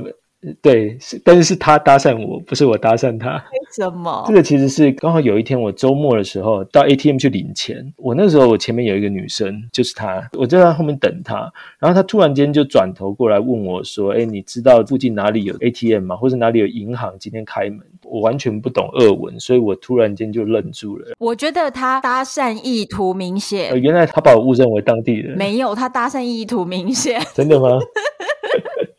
[0.61, 3.35] 对，是，但是是他搭讪我，不是我搭讪他。
[3.35, 4.23] 为什么？
[4.27, 16.15] 这个其实是刚好有一天我周末的时候到 ATM 去领钱，我那时候我前面有一个女生，就是她，我就在后面等她，然后她突然间就转头过来问我说：“哎，你知道附近哪里有 ATM 吗？
[16.15, 21.13] 或者哪里有银行今天开门？”我完全不懂俄文，所以我突然间就愣住了。
[21.19, 23.69] 我觉得他搭讪意图明显。
[23.71, 25.37] 呃，原来他把我误认为当地人。
[25.37, 27.19] 没有，他搭讪意图明显。
[27.33, 27.79] 真的吗？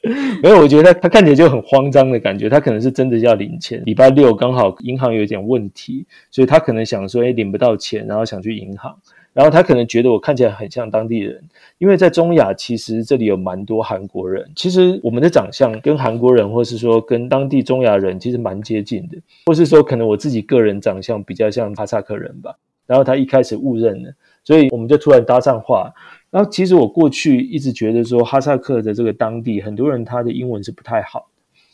[0.43, 3.83] 没有，我觉得他他看起来就很慌张的感觉，他可能是真的要领钱。
[3.87, 8.95] 礼拜六刚好银行有点问题，所以他可能想说，哎，领不到钱，然后想去银行。
[9.33, 11.43] 然后他可能觉得我看起来很像当地人，
[11.79, 14.49] 因为在中亚其实这里有蛮多韩国人。
[14.55, 19.19] 其实我们的长相跟韩国人，或是说跟当地中亚人，其实蛮接近的。
[19.47, 22.55] 或是说可能我自己个人长相比较像哈萨克人吧。
[22.87, 24.13] 然后他一开始误认了，
[24.45, 25.93] 所以我们就突然搭上话。
[26.35, 31.29] 然后其实我过去一直觉得说哈萨克的这个当地很多人他的英文是不太好，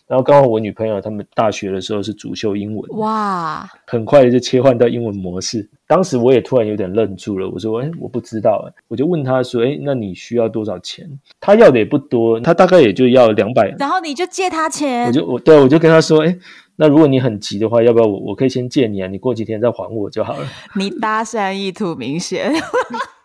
[0.07, 5.67] 然后刚好我女朋友他们大学的时候是主修英文，哇，很快就切换到英文模式。
[5.87, 11.09] 当时我也突然有点愣住了，我说：“哎，我不知道。”我就问他说：“哎，那你需要多少钱？”
[11.41, 13.75] 他要的也不多，他大概也就要两百。
[13.79, 15.07] 然后你就借他钱？
[15.07, 16.37] 我就我对我就跟他说：“哎，
[16.77, 19.09] 那如果你很急的话，要不要我我可以先借你啊？
[19.09, 20.47] 你过几天再还我就好了。”
[20.77, 22.53] 你搭讪意图明显。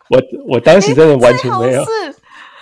[0.09, 0.21] 我
[0.53, 1.89] 我当时真的完全没有，是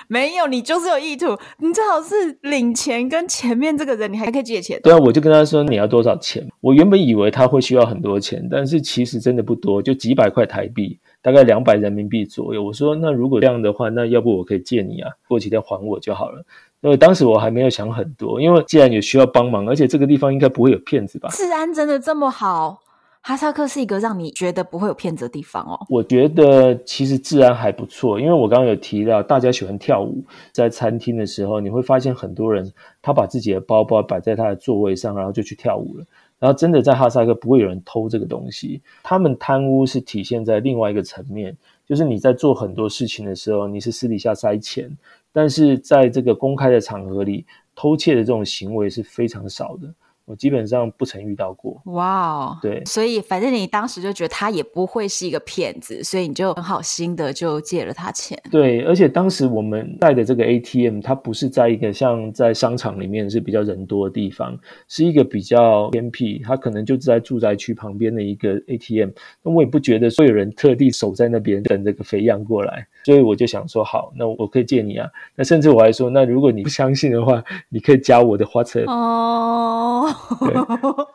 [0.07, 4.79] 没有，你就是有意图，你最好是领钱跟前面这个人，你还可以借钱。
[4.83, 6.45] 对啊，我就跟他说，你要多少钱？
[6.61, 12.63] 我原本以为他会需要很多钱，但是其实真的不多，就几百块台币，大概两百人民币左右。
[12.63, 15.09] 我说，那如果这样的话，那要不我可以借你啊？
[15.27, 16.43] 过几天还我就好了。
[16.81, 21.29] 因为当时我还没有想很多，因为既然有需要帮忙，而且这个地方应该不会有骗子吧？
[21.31, 22.82] 治安真的这么好？
[23.25, 25.79] 哈萨克是一个让你觉得不会有骗子的地方哦。
[25.87, 32.69] 我觉得其实治安还不错，因为我刚刚有提到大家喜欢跳舞，在餐厅的时候你会发现很多人
[33.01, 36.05] 他把自己的包包摆在他的座位上，然后就去跳舞了。
[36.37, 38.81] 然后真的在哈萨克不会有人偷这个东西。
[39.03, 41.55] 他们贪污是体现在另外一个层面，
[41.87, 44.91] 就是你在做很多事情的时候，你是私底下塞钱，
[45.31, 49.87] 但是在这个公开的场合里偷窃的这种行为是非常少的。
[50.25, 51.81] 我基本上不曾遇到过。
[51.85, 58.41] 哇哦，对，所以反正你当时就觉得他也不会是一个骗子，所以你就很好心的就借了他钱。
[58.49, 64.57] 对，而且当时我们带的这个 ATM，它不是在一个像在商场里面是比较人多的地方，
[64.87, 69.09] 是一个比较偏僻，它可能就在住宅区旁边的一个 ATM。
[69.43, 75.07] 那我也不觉得会有人特地守在那边等这个肥羊过来，所以我就想说，好，那我可以借你啊。
[75.35, 78.89] 那甚至我还说，那如果你不相信的话，你可以加我的 WhatsApp。
[78.89, 80.09] 哦。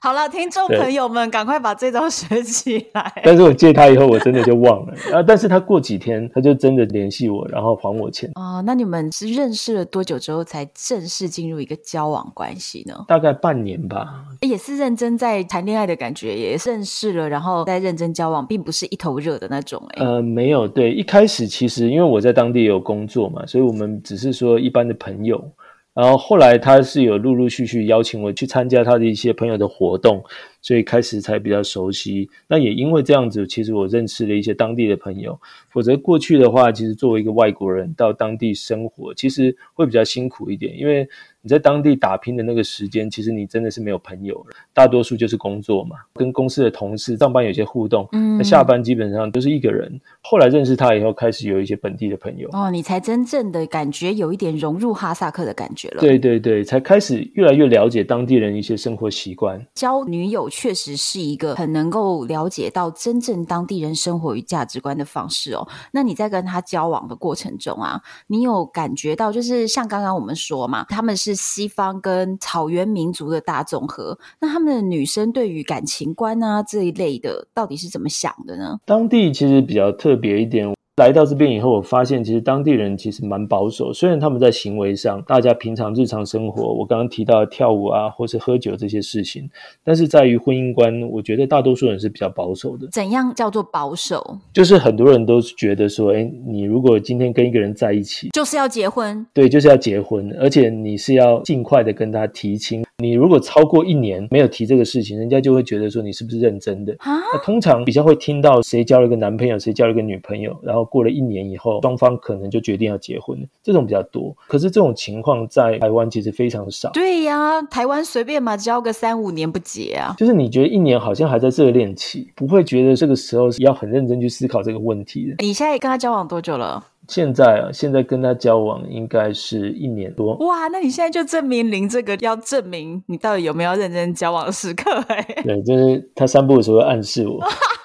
[0.00, 3.12] 好了，听众朋友们，赶快把这招学起来。
[3.24, 4.94] 但是我借他以后，我真的就忘了。
[5.06, 8.30] 然 后，但是他过几天，他就真的联系我，然后还我钱。
[8.34, 13.04] 哦，那你们是认识了多久之后才正式进入一个交往关系呢？
[13.08, 14.24] 大概半年吧。
[14.40, 19.82] 也是认真在谈恋爱的感觉，也认识了，然后再认真交往，并不是一头热的那种。
[19.94, 20.68] 哎，呃，没有。
[20.68, 25.52] 对，一开始其实因为我在当地有工作嘛，所以我们只是说一般的朋友。
[25.94, 30.24] 然后后来他是有陆陆续续邀请我去参加他的一些朋友的活动，
[30.64, 32.30] 所以开始才比较熟悉。
[32.48, 35.38] 那也因为这样子，其实我认识了一些当地的朋友。
[35.68, 41.06] 否则过去的话，其实作为一个外国人到当地生活，其实会比较辛苦一点，因为
[41.42, 50.00] 你在当地打拼的那个时间，其实你真的是没有朋友了，大多数就是工作嘛，跟公司的同事上班有些互动，嗯，那下班基本上都是一个人。
[50.22, 56.00] 后来认识他以后，开始有一些本地的朋友哦，你才真正的感觉有一点融入哈萨克的感觉了。
[56.00, 59.60] 对对对，才开始越来越了解当地人一些生活习惯。
[59.74, 65.68] 交女友确实是一个很能够了解到真正当地人生活与价值观的方式哦。
[65.92, 71.34] 那你在跟他交往的过程中啊，你有感觉到就是像刚刚我们说嘛，他们是。
[71.54, 78.78] 西方跟草原民族的大综合，那他们的女生对于感情观啊这一类的，到底是怎么想的呢？
[78.84, 80.73] 当地其实比较特别一点。
[80.96, 83.92] 来到这边以后，我发现其实当地人其实蛮保守。
[83.92, 89.50] 虽然他们在行为上，大家平常日常生活，我刚刚提到跳舞啊，或是喝酒这些事情，
[89.82, 92.86] 但是在于婚姻观，我觉得大多数人是比较保守的。
[92.92, 94.38] 怎样叫做保守？
[94.52, 99.26] 就是很多人都觉得说，哎，你如果今天跟一个人在一起，就是要结婚。
[99.34, 102.84] 对，就是要结婚，而且你是要尽快的跟他提亲。
[102.98, 106.94] 你如果超过一年没有提这个事情，人家就会觉得说你是不是认真的？
[107.00, 107.18] 啊？
[107.32, 110.83] 那通常比较会听到谁交了个男朋友，谁交了个女朋友，然后。
[110.84, 114.34] 过了一年以后，双方可能就决定要结婚，这种比较多。
[114.46, 116.90] 可是这种情况在台湾其实非常少。
[116.90, 120.14] 对呀，台湾随便嘛，交个三五年不结啊。
[120.18, 125.36] 就是你觉得一年好像还在热恋期，不会觉得这个时候是要很认真去思考这个问题的。
[125.38, 126.84] 你现在跟他交往多久了？
[127.06, 130.34] 现在啊，现在跟他交往应该是一年多。
[130.36, 135.22] 哇，那你现在就证明零这个要证明你到底有没有认真交往的时刻哎。
[135.44, 137.38] 对，就是他散步的时候会暗示我。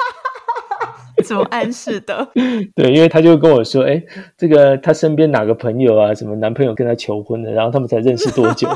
[1.29, 2.27] 怎么暗示的？
[2.75, 4.01] 对，因为他就跟我说，哎，
[4.35, 8.67] 这个他身边哪个朋友啊，什么男朋友跟他求婚的，然后他们才认识多久？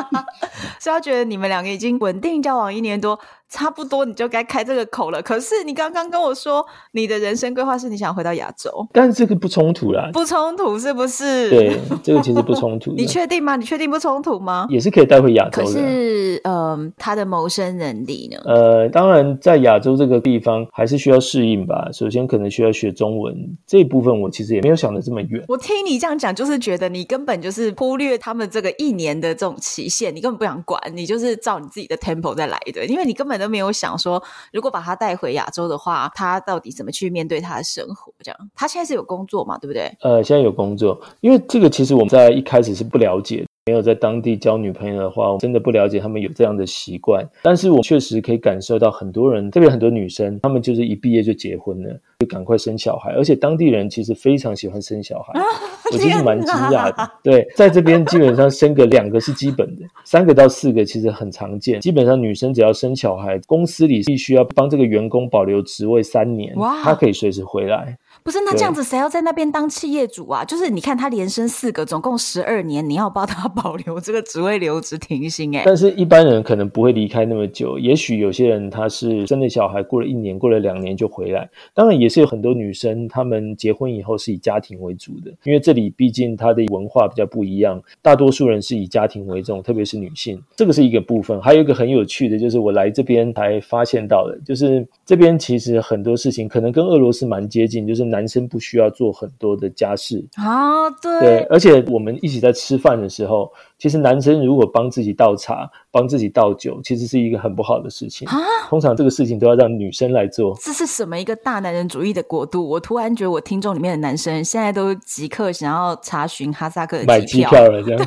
[0.80, 3.18] 所以他觉得你们两个已经稳定交往一年多。
[3.52, 5.20] 差不多你就该开这个口了。
[5.22, 11.50] 可是你刚刚跟我说，你的人生规划是你想回到亚洲，但是这个不冲突啦，不冲突是不是？
[11.50, 12.92] 对，这个其实不冲突。
[12.96, 13.56] 你确定吗？
[13.56, 14.66] 你确定不冲突吗？
[14.70, 15.64] 也是可以带回亚洲的。
[15.64, 18.40] 可是，嗯、呃，他的谋生能力呢？
[18.46, 21.90] 呃，当然，在亚洲这个地方还是需要适应吧。
[21.92, 23.34] 首先，可能需要学中文
[23.66, 25.44] 这一部分，我其实也没有想的这么远。
[25.48, 34.22] 我听你这样讲，就是觉得你根本就是忽略他们这个一年的这种期限，你根本不想管，你就是照你自己的 tempo 再来的，因为你根本都没有想说。
[34.52, 38.12] 如果把他带回亚洲的话，他到底怎么去面对他的生活？
[38.22, 39.58] 这样，他现在是有工作嘛？
[39.58, 39.90] 对不对？
[40.00, 43.44] 呃，现在有工作，因为这个其实我们在一开始是不了解。
[43.66, 47.24] 没有在当地交女朋友的话，我真的不了解他们有这样的习惯。
[47.42, 53.12] 但是我确实可以感受到，很多人，特别很多女生，她们就是一毕业就结婚了，就赶快生小孩。
[53.12, 55.44] 而且当地人其实非常喜欢生小孩，啊、
[55.92, 57.10] 我其实蛮惊讶的。
[57.22, 61.80] 对，在这边基本上生个两个是基本的， 三个到四个其实很常见。
[61.80, 67.98] 基本上女生只要生小孩，公司里必须要帮这个员工保留职位三年，哇，他可以随时回来。
[68.22, 70.44] 不是，那这样子谁要在那边当企业主啊？
[70.44, 75.62] 就是你看他连生四个，总共十二年，你要帮他保留这个职位留职停薪哎。
[75.64, 81.50] 但是一般人可能不会离开那么久，也许有些人他是生了小孩，过了一年、过了两年就回来。
[81.74, 91.40] 当然也是有很多女生，她们结婚以后是以家庭为主的，因为这里毕竟它的文化比较不一样，大多数人是以家庭为重，特别是女性，这个是一个部分。
[91.40, 98.02] 还有一个很有趣的，就是我来这边才发现到的，就是这边其实很多事情可能跟俄罗斯蛮接近，就是。
[98.12, 103.50] 男生不需要做很多的家事啊，对，对，而且我们一起在吃饭的时候，
[103.82, 108.38] 其实男生如果帮自己倒茶、帮自己倒酒，其实是一个很不好的事情啊。
[108.68, 110.56] 通常这个事情都要让女生来做。
[110.60, 112.64] 这是什么一个大男人主义的国度？
[112.64, 118.06] 我突然觉得我听众里面的男生现在都即刻想要查询哈萨克的机票，买机票了，这样。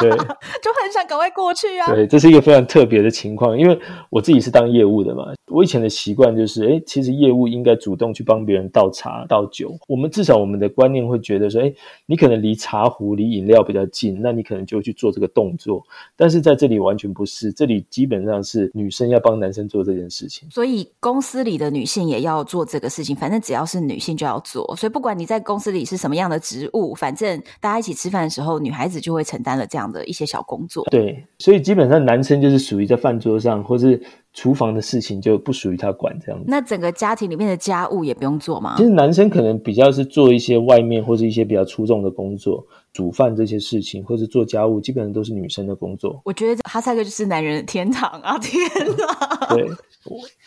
[0.00, 1.92] 对， 就很想赶快过去啊。
[1.92, 9.76] 对，这是一个非常特别的情况，因为我自己是当业务的嘛，我以前的习惯就是，哎，其实业务应该主动去帮别人倒茶倒酒。
[9.86, 11.72] 我们至少我们的观念会觉得说，哎，
[12.06, 15.82] 你可能离茶壶、离饮料比较近，那你可能就去做这个动作。
[16.16, 20.48] 但是在这里完全不是，这里基本上是女生要帮男生做这件事情。
[20.48, 24.62] 所以公司里的女性也要做这个事情，反正只要是女性就要做。
[24.76, 30.86] 所以不管你在公司里是什么样的职务，反正大家一起吃饭的时候，女孩子就会承担了这样的一些小工作。
[30.88, 34.00] 对，所以基本上男生就是属于在饭桌上或是
[34.32, 36.46] 厨房的事情就不属于他管这样子。
[36.48, 38.74] 那整个家庭里面的家务也不用做吗？
[38.76, 46.20] 其实男生可能比较是做一些外面或者一些比较出众的工作，煮饭这些事情，或是做家务，基本上都是女生的工作。
[46.24, 48.38] 我觉得哈萨克就是男人的天堂啊！
[48.38, 48.60] 天
[48.96, 49.68] 哪，对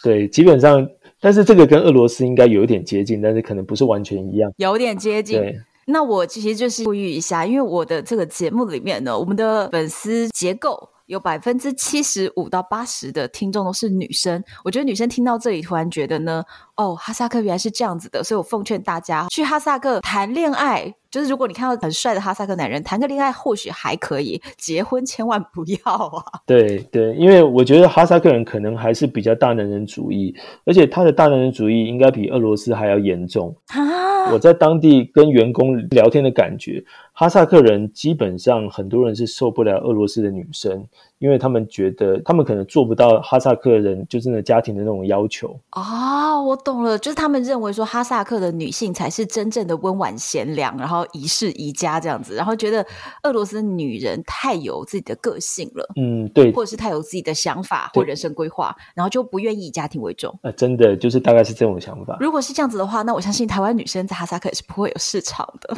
[0.02, 0.88] 对，基本上，
[1.20, 5.40] 但是这个跟俄罗斯应该有一点接近，但是可能不是完全一样，有点接近。
[5.40, 5.56] 对。
[5.88, 14.44] 那我其实就是呼吁一下，因为我的这个节目里面呢，我们的粉丝结构有百分之七十五到八十的听众都是女生。
[14.64, 16.44] 我觉得女生听到这里，突然觉得呢，
[16.76, 20.94] 哦，哈萨克原来是这样子的，所以我奉劝大家去哈萨克谈恋爱。
[21.12, 26.22] 就是如果你看到很帅的哈萨克男人，谈个恋爱或许还可以，结婚千万不要啊！
[26.46, 30.36] 对对，因为我觉得哈萨克人可能还是比较大男人主义，
[30.66, 33.56] 而且他的大男人主义应该比俄罗斯还要严重。
[33.68, 34.30] 啊！
[34.34, 36.84] 我在当地跟员工聊天的感觉，
[37.18, 40.86] 哈萨克人基本上很多人是受不了俄罗斯的女生。
[41.20, 52.86] 因为他们觉得，他们可能做不到哈萨克人就真的家庭的那种要求啊、哦，我懂了，就是他们认为说哈萨克的女性才是真正的温婉贤良，然后宜室宜家这样子，然后觉得
[53.24, 62.18] 俄罗斯的女人太有自己的个性了，嗯，对，或者是太有自己的想法或人生规划，然后就不愿意以家庭为重啊，真的就是大概是这种想法。
[62.20, 65.78] 如果是这样子的话，那我相信台湾女生在哈萨克也是不会有市场的。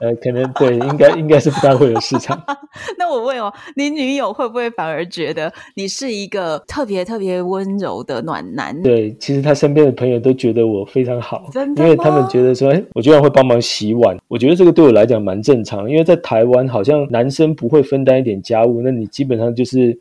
[0.00, 2.40] 呃，可能对，应该应该是不大会有市场。
[2.96, 4.27] 那我问哦，你女友？
[4.32, 8.82] 会不会反而觉得你是一个特别特别温柔的暖男？
[8.82, 15.90] 对，其实他身边的朋友都觉得我非常好，真的，因为他们觉得说，哎，我居然会帮忙洗碗，我觉得这个对我来讲蛮正常。
[15.90, 19.98] 因为在台湾，好像男生不会分担一点家务，那你基本上就是。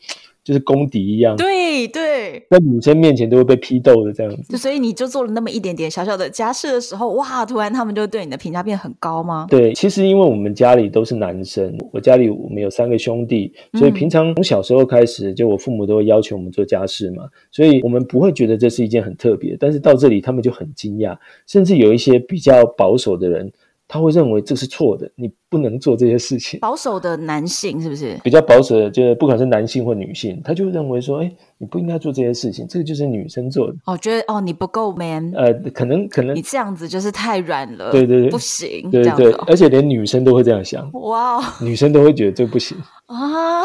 [0.47, 4.53] 就是公敌一样，对对，在女生面前都会被批斗的这样子。
[4.53, 9.45] 就所以你就做了那么一点点小小的家事的时候，哇，突然他们就对你的评价变很高吗？
[9.49, 19.57] 对，其实因为我们家里都是男生，我家里我们有三个兄弟，所以平常从小时候开始，就我父母都会要求我们做家事嘛，所以我们不会觉得这是一件很特别。
[19.59, 23.51] 但是到这里，他们就很惊讶，甚至有一些比较保守的人。
[23.87, 26.59] 他会认为这是错的，你不能做这些事情。
[26.59, 28.19] 保守的男性是不是？
[28.23, 33.75] 比较保守的，就是不管是男性或女性，他就认为说，哎，你不应该做这些事情，这个就是女生做的。
[33.85, 35.31] 哦，觉得哦，你不够 man。
[35.35, 37.91] 呃，可能可能你这样子就是太软了。
[37.91, 38.89] 对对对，不行。
[38.91, 40.91] 对对对，而且连女生都会这样想。
[40.91, 43.63] 哇，女生都会觉得这不行啊，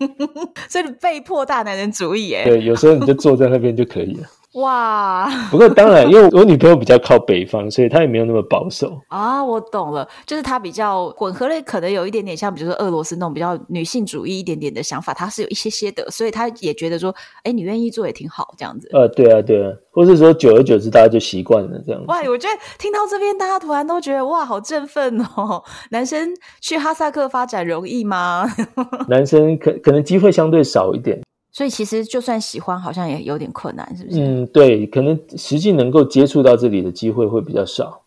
[0.70, 2.44] 所以被迫大男人主义耶。
[2.44, 4.26] 对，有时候你就坐在那边就可以了。
[4.54, 5.30] 哇！
[5.48, 9.44] 不过当然，因为我女朋友比较靠北方，所以她也没有那么保守啊。
[9.44, 18.88] 我懂了，就是她比较混合类，可能有一点点像，比如说俄罗斯那种比较女性主义一点点的想法，她是有一些些的，所以她也觉得说，哎，你愿意做也挺好，这样子。
[18.92, 22.06] 呃，对啊，对啊，或是说久而久之大家就习惯了这样子。
[22.08, 25.62] 哇，我觉得听到这边，大家突然都觉得哇，好振奋哦！
[25.92, 26.28] 男生
[26.60, 28.46] 去哈萨克发展容易吗？
[29.08, 31.20] 男生可可能机会相对少一点。
[31.60, 34.18] 所以其实就算喜欢，好像也有点困难，是不是？
[34.18, 38.00] 嗯，对，可能实际能够接触到这里的机会会比较少，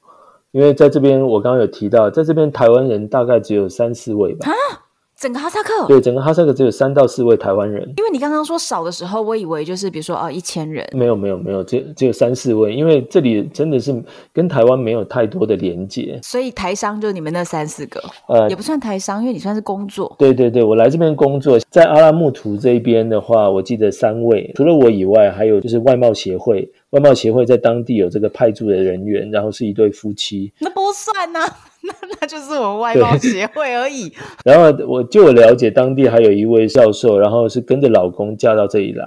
[0.49, 4.49] 因为在这边我刚刚有提到，在这边台湾人大概只有三四位吧。
[4.49, 4.53] 啊
[5.23, 7.81] 整个哈萨克对，整个哈萨克只有三到四位台湾人。
[7.95, 12.75] 因为你刚刚说少的时候，我以为就是比如说哦一千人，没有没有没有，只只有三四位。
[12.75, 14.03] 因为这里真的是
[14.33, 20.13] 跟台湾没有太多的连接，所以台商就你们那三四个，呃，也不算台商，因为你算是工作。
[20.19, 30.51] 对对对，我来这边工作，在阿拉木图这一边的话，我记得三位，除了我以外，还有就是外贸协会，外贸协会在当地有这个派驻的人员，然后是一对夫妻。
[30.59, 31.57] 那不算呐、啊。
[31.83, 34.11] 那那就是我们外贸协会而已。
[34.45, 39.05] 然后我就我了解，当地还有一位教授，然后是跟着老公嫁到这里来。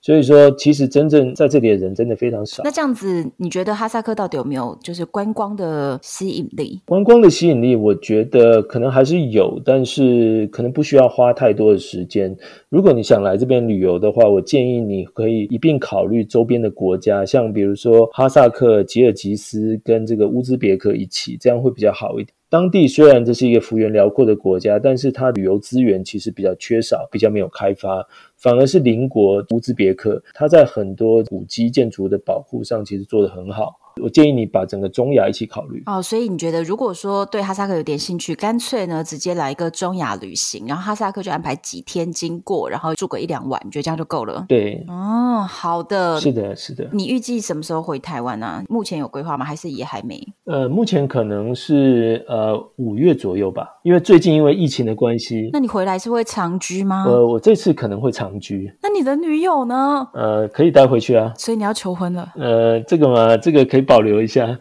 [0.00, 2.62] 所以说，其实真正在这里的人真的非常少。
[2.64, 6.80] 那这样子，你觉得哈萨克到底有没有就是观光的吸引力？
[6.86, 12.34] 观光的吸引力，我觉得可能还是有，但是可能不需要花太多的时间。
[12.68, 22.32] 如果你想来这边旅游的话，我建议你可以一并考虑周边的国家，像比如说哈萨克、吉尔吉斯跟这个乌兹别克一起，这样会比较好一点。
[22.50, 28.06] 当地虽然这是一个幅员辽阔的国家，但是它旅游资源其实比较缺少，比较没有开发。
[28.38, 33.74] 反而是邻国乌兹别克，它在很多古迹建筑的保护上其实做得很好。
[34.00, 44.44] 我建议你把整个中亚一起考虑哦，所以你觉得如果说对哈萨克有点兴趣，干脆呢直接来一个中亚旅行，然后哈萨克就安排几天经过，然后住个一两晚，你觉得这样就够了？
[44.48, 46.88] 对，哦，好的，是的，是的。
[46.92, 48.46] 你预计什么时候回台湾呢？
[48.46, 48.64] 啊？
[48.68, 49.44] 目前有规划吗？
[49.44, 50.24] 还是也还没？
[50.44, 55.50] 呃，目前可能是呃五月左右吧，因为最近因为疫情的关系。
[55.52, 57.04] 那你回来是会长居吗？
[57.08, 58.72] 呃，我这次可能会长居。
[58.80, 60.06] 那你的女友呢？
[60.14, 61.32] 呃，可以带回去啊。
[61.36, 62.32] 所以你要求婚了？
[62.36, 63.88] 呃，这个嘛，这个可以。
[63.88, 64.56] 保留一下， 有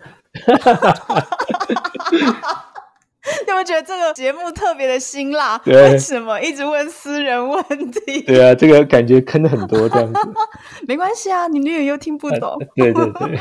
[3.54, 5.58] 没有觉得这个节目特别的辛辣？
[5.66, 7.62] 对，为什么一直问私人问
[7.92, 8.22] 题？
[8.22, 10.20] 对啊，这个感觉坑了很多这样子。
[10.88, 12.52] 没关系啊，你女友又听不懂。
[12.56, 13.38] 啊、对对对，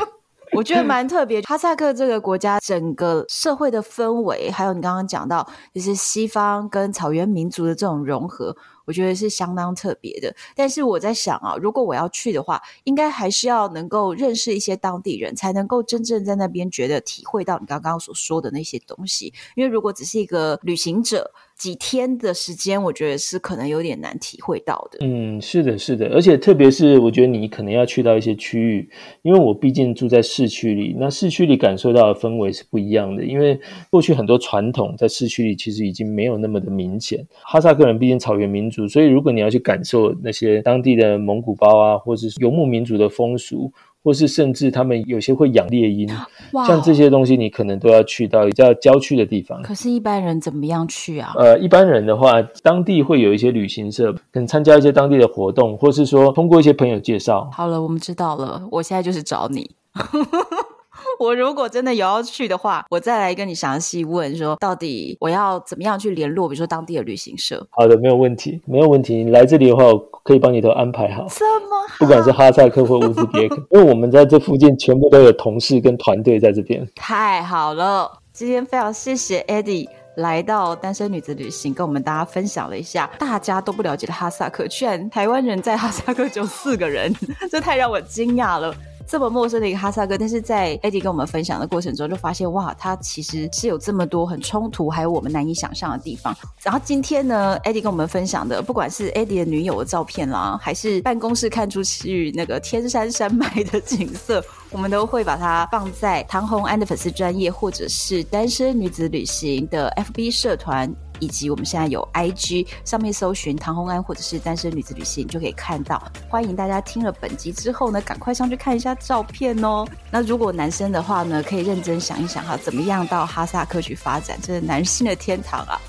[0.51, 1.41] 我觉得蛮特别。
[1.43, 8.57] 哈萨克这个国家整个社会的氛围，还有你刚刚讲到，就是西方跟草原民族的这种融合。
[8.87, 19.33] 我觉得是相当特别的，但是我在想啊，如果我要去的话，应该还是要能够认识一些当地人，才能够真正在那边觉得体会到你刚刚所说的那些东西。
[19.55, 24.99] 因为如果只是一个旅行者，几天的时间，我觉得是可能有点难体会到的。
[25.01, 28.87] 嗯，是的，是的，而且特别是我觉得你可能要去到一些区域，
[29.23, 33.23] 因为我毕竟住在市区里，那市区里感受到的氛围是不一样的。
[33.23, 37.25] 因为过去很多传统在市区里其实已经没有那么的明显。
[37.41, 43.73] 哈萨克人毕竟草原民族，所以如果你要去感受那些当地的蒙古包啊，或者是游牧民族的风俗。
[44.03, 46.07] 或是甚至他们有些会养猎鹰，
[46.67, 49.61] 像这些东西你可能都要去到比较郊区的地方。
[49.61, 51.33] 可是，一般人怎么样去啊？
[51.37, 57.49] 呃，一般人的话，当地会有一些旅行社，可能参加一些当地的活动，或是说通过一些朋友介绍。
[57.53, 59.71] 好了，我们知道了，我现在就是找你。
[61.19, 67.65] 我如果真的有要去的话，我再来跟你详细问说，到底我要怎么样去联络，比如说当地的旅行社。
[67.71, 69.23] 好的，没有问题，没有问题。
[69.23, 71.25] 你来这里的话，我可以帮你都安排好。
[71.29, 76.87] 这么好，不管是哈萨克或乌兹别克，因为我们在这附近全部都有同事跟团队在这边。
[76.95, 79.87] 太好了，今天非常谢谢 Eddie
[80.17, 87.13] 来到单身女子旅行，跟我们大家分享了一下大家都不了解的哈萨克，居然台湾人在哈萨克只有四个人，
[87.49, 88.73] 这太让我惊讶了。
[89.07, 96.35] 这么陌生的一个哈萨克，但是在 Eddie 跟我们分享的过程中，就发现哇，他其实是有这么多很冲突，还有我们难以想象的地方。
[96.61, 110.93] 然后今天呢，Eddie 跟我们分享的，不管是 Eddie 的女友的照片啦，还是办公室看出去那个天山山脉的景色，我们都会把它放在唐红安的粉丝专业，或者是单身女子旅行的 FB 社团。
[111.19, 116.01] 以及我们现在有 IG 上面搜寻唐红安或者是单身女子旅行，就可以看到。
[116.29, 119.85] 欢迎大家听了本集之后呢，赶快上去看一下照片哦。
[120.11, 125.79] 那如果男生的话呢，可以认真想一想哈，怎么样到哈萨克去发展，这是男性的天堂啊。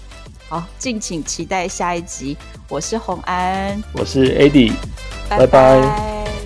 [0.48, 2.36] 好，敬请期待下一集。
[2.68, 4.34] 我是红安，我是
[5.28, 5.38] 拜。
[5.38, 6.37] 拜拜。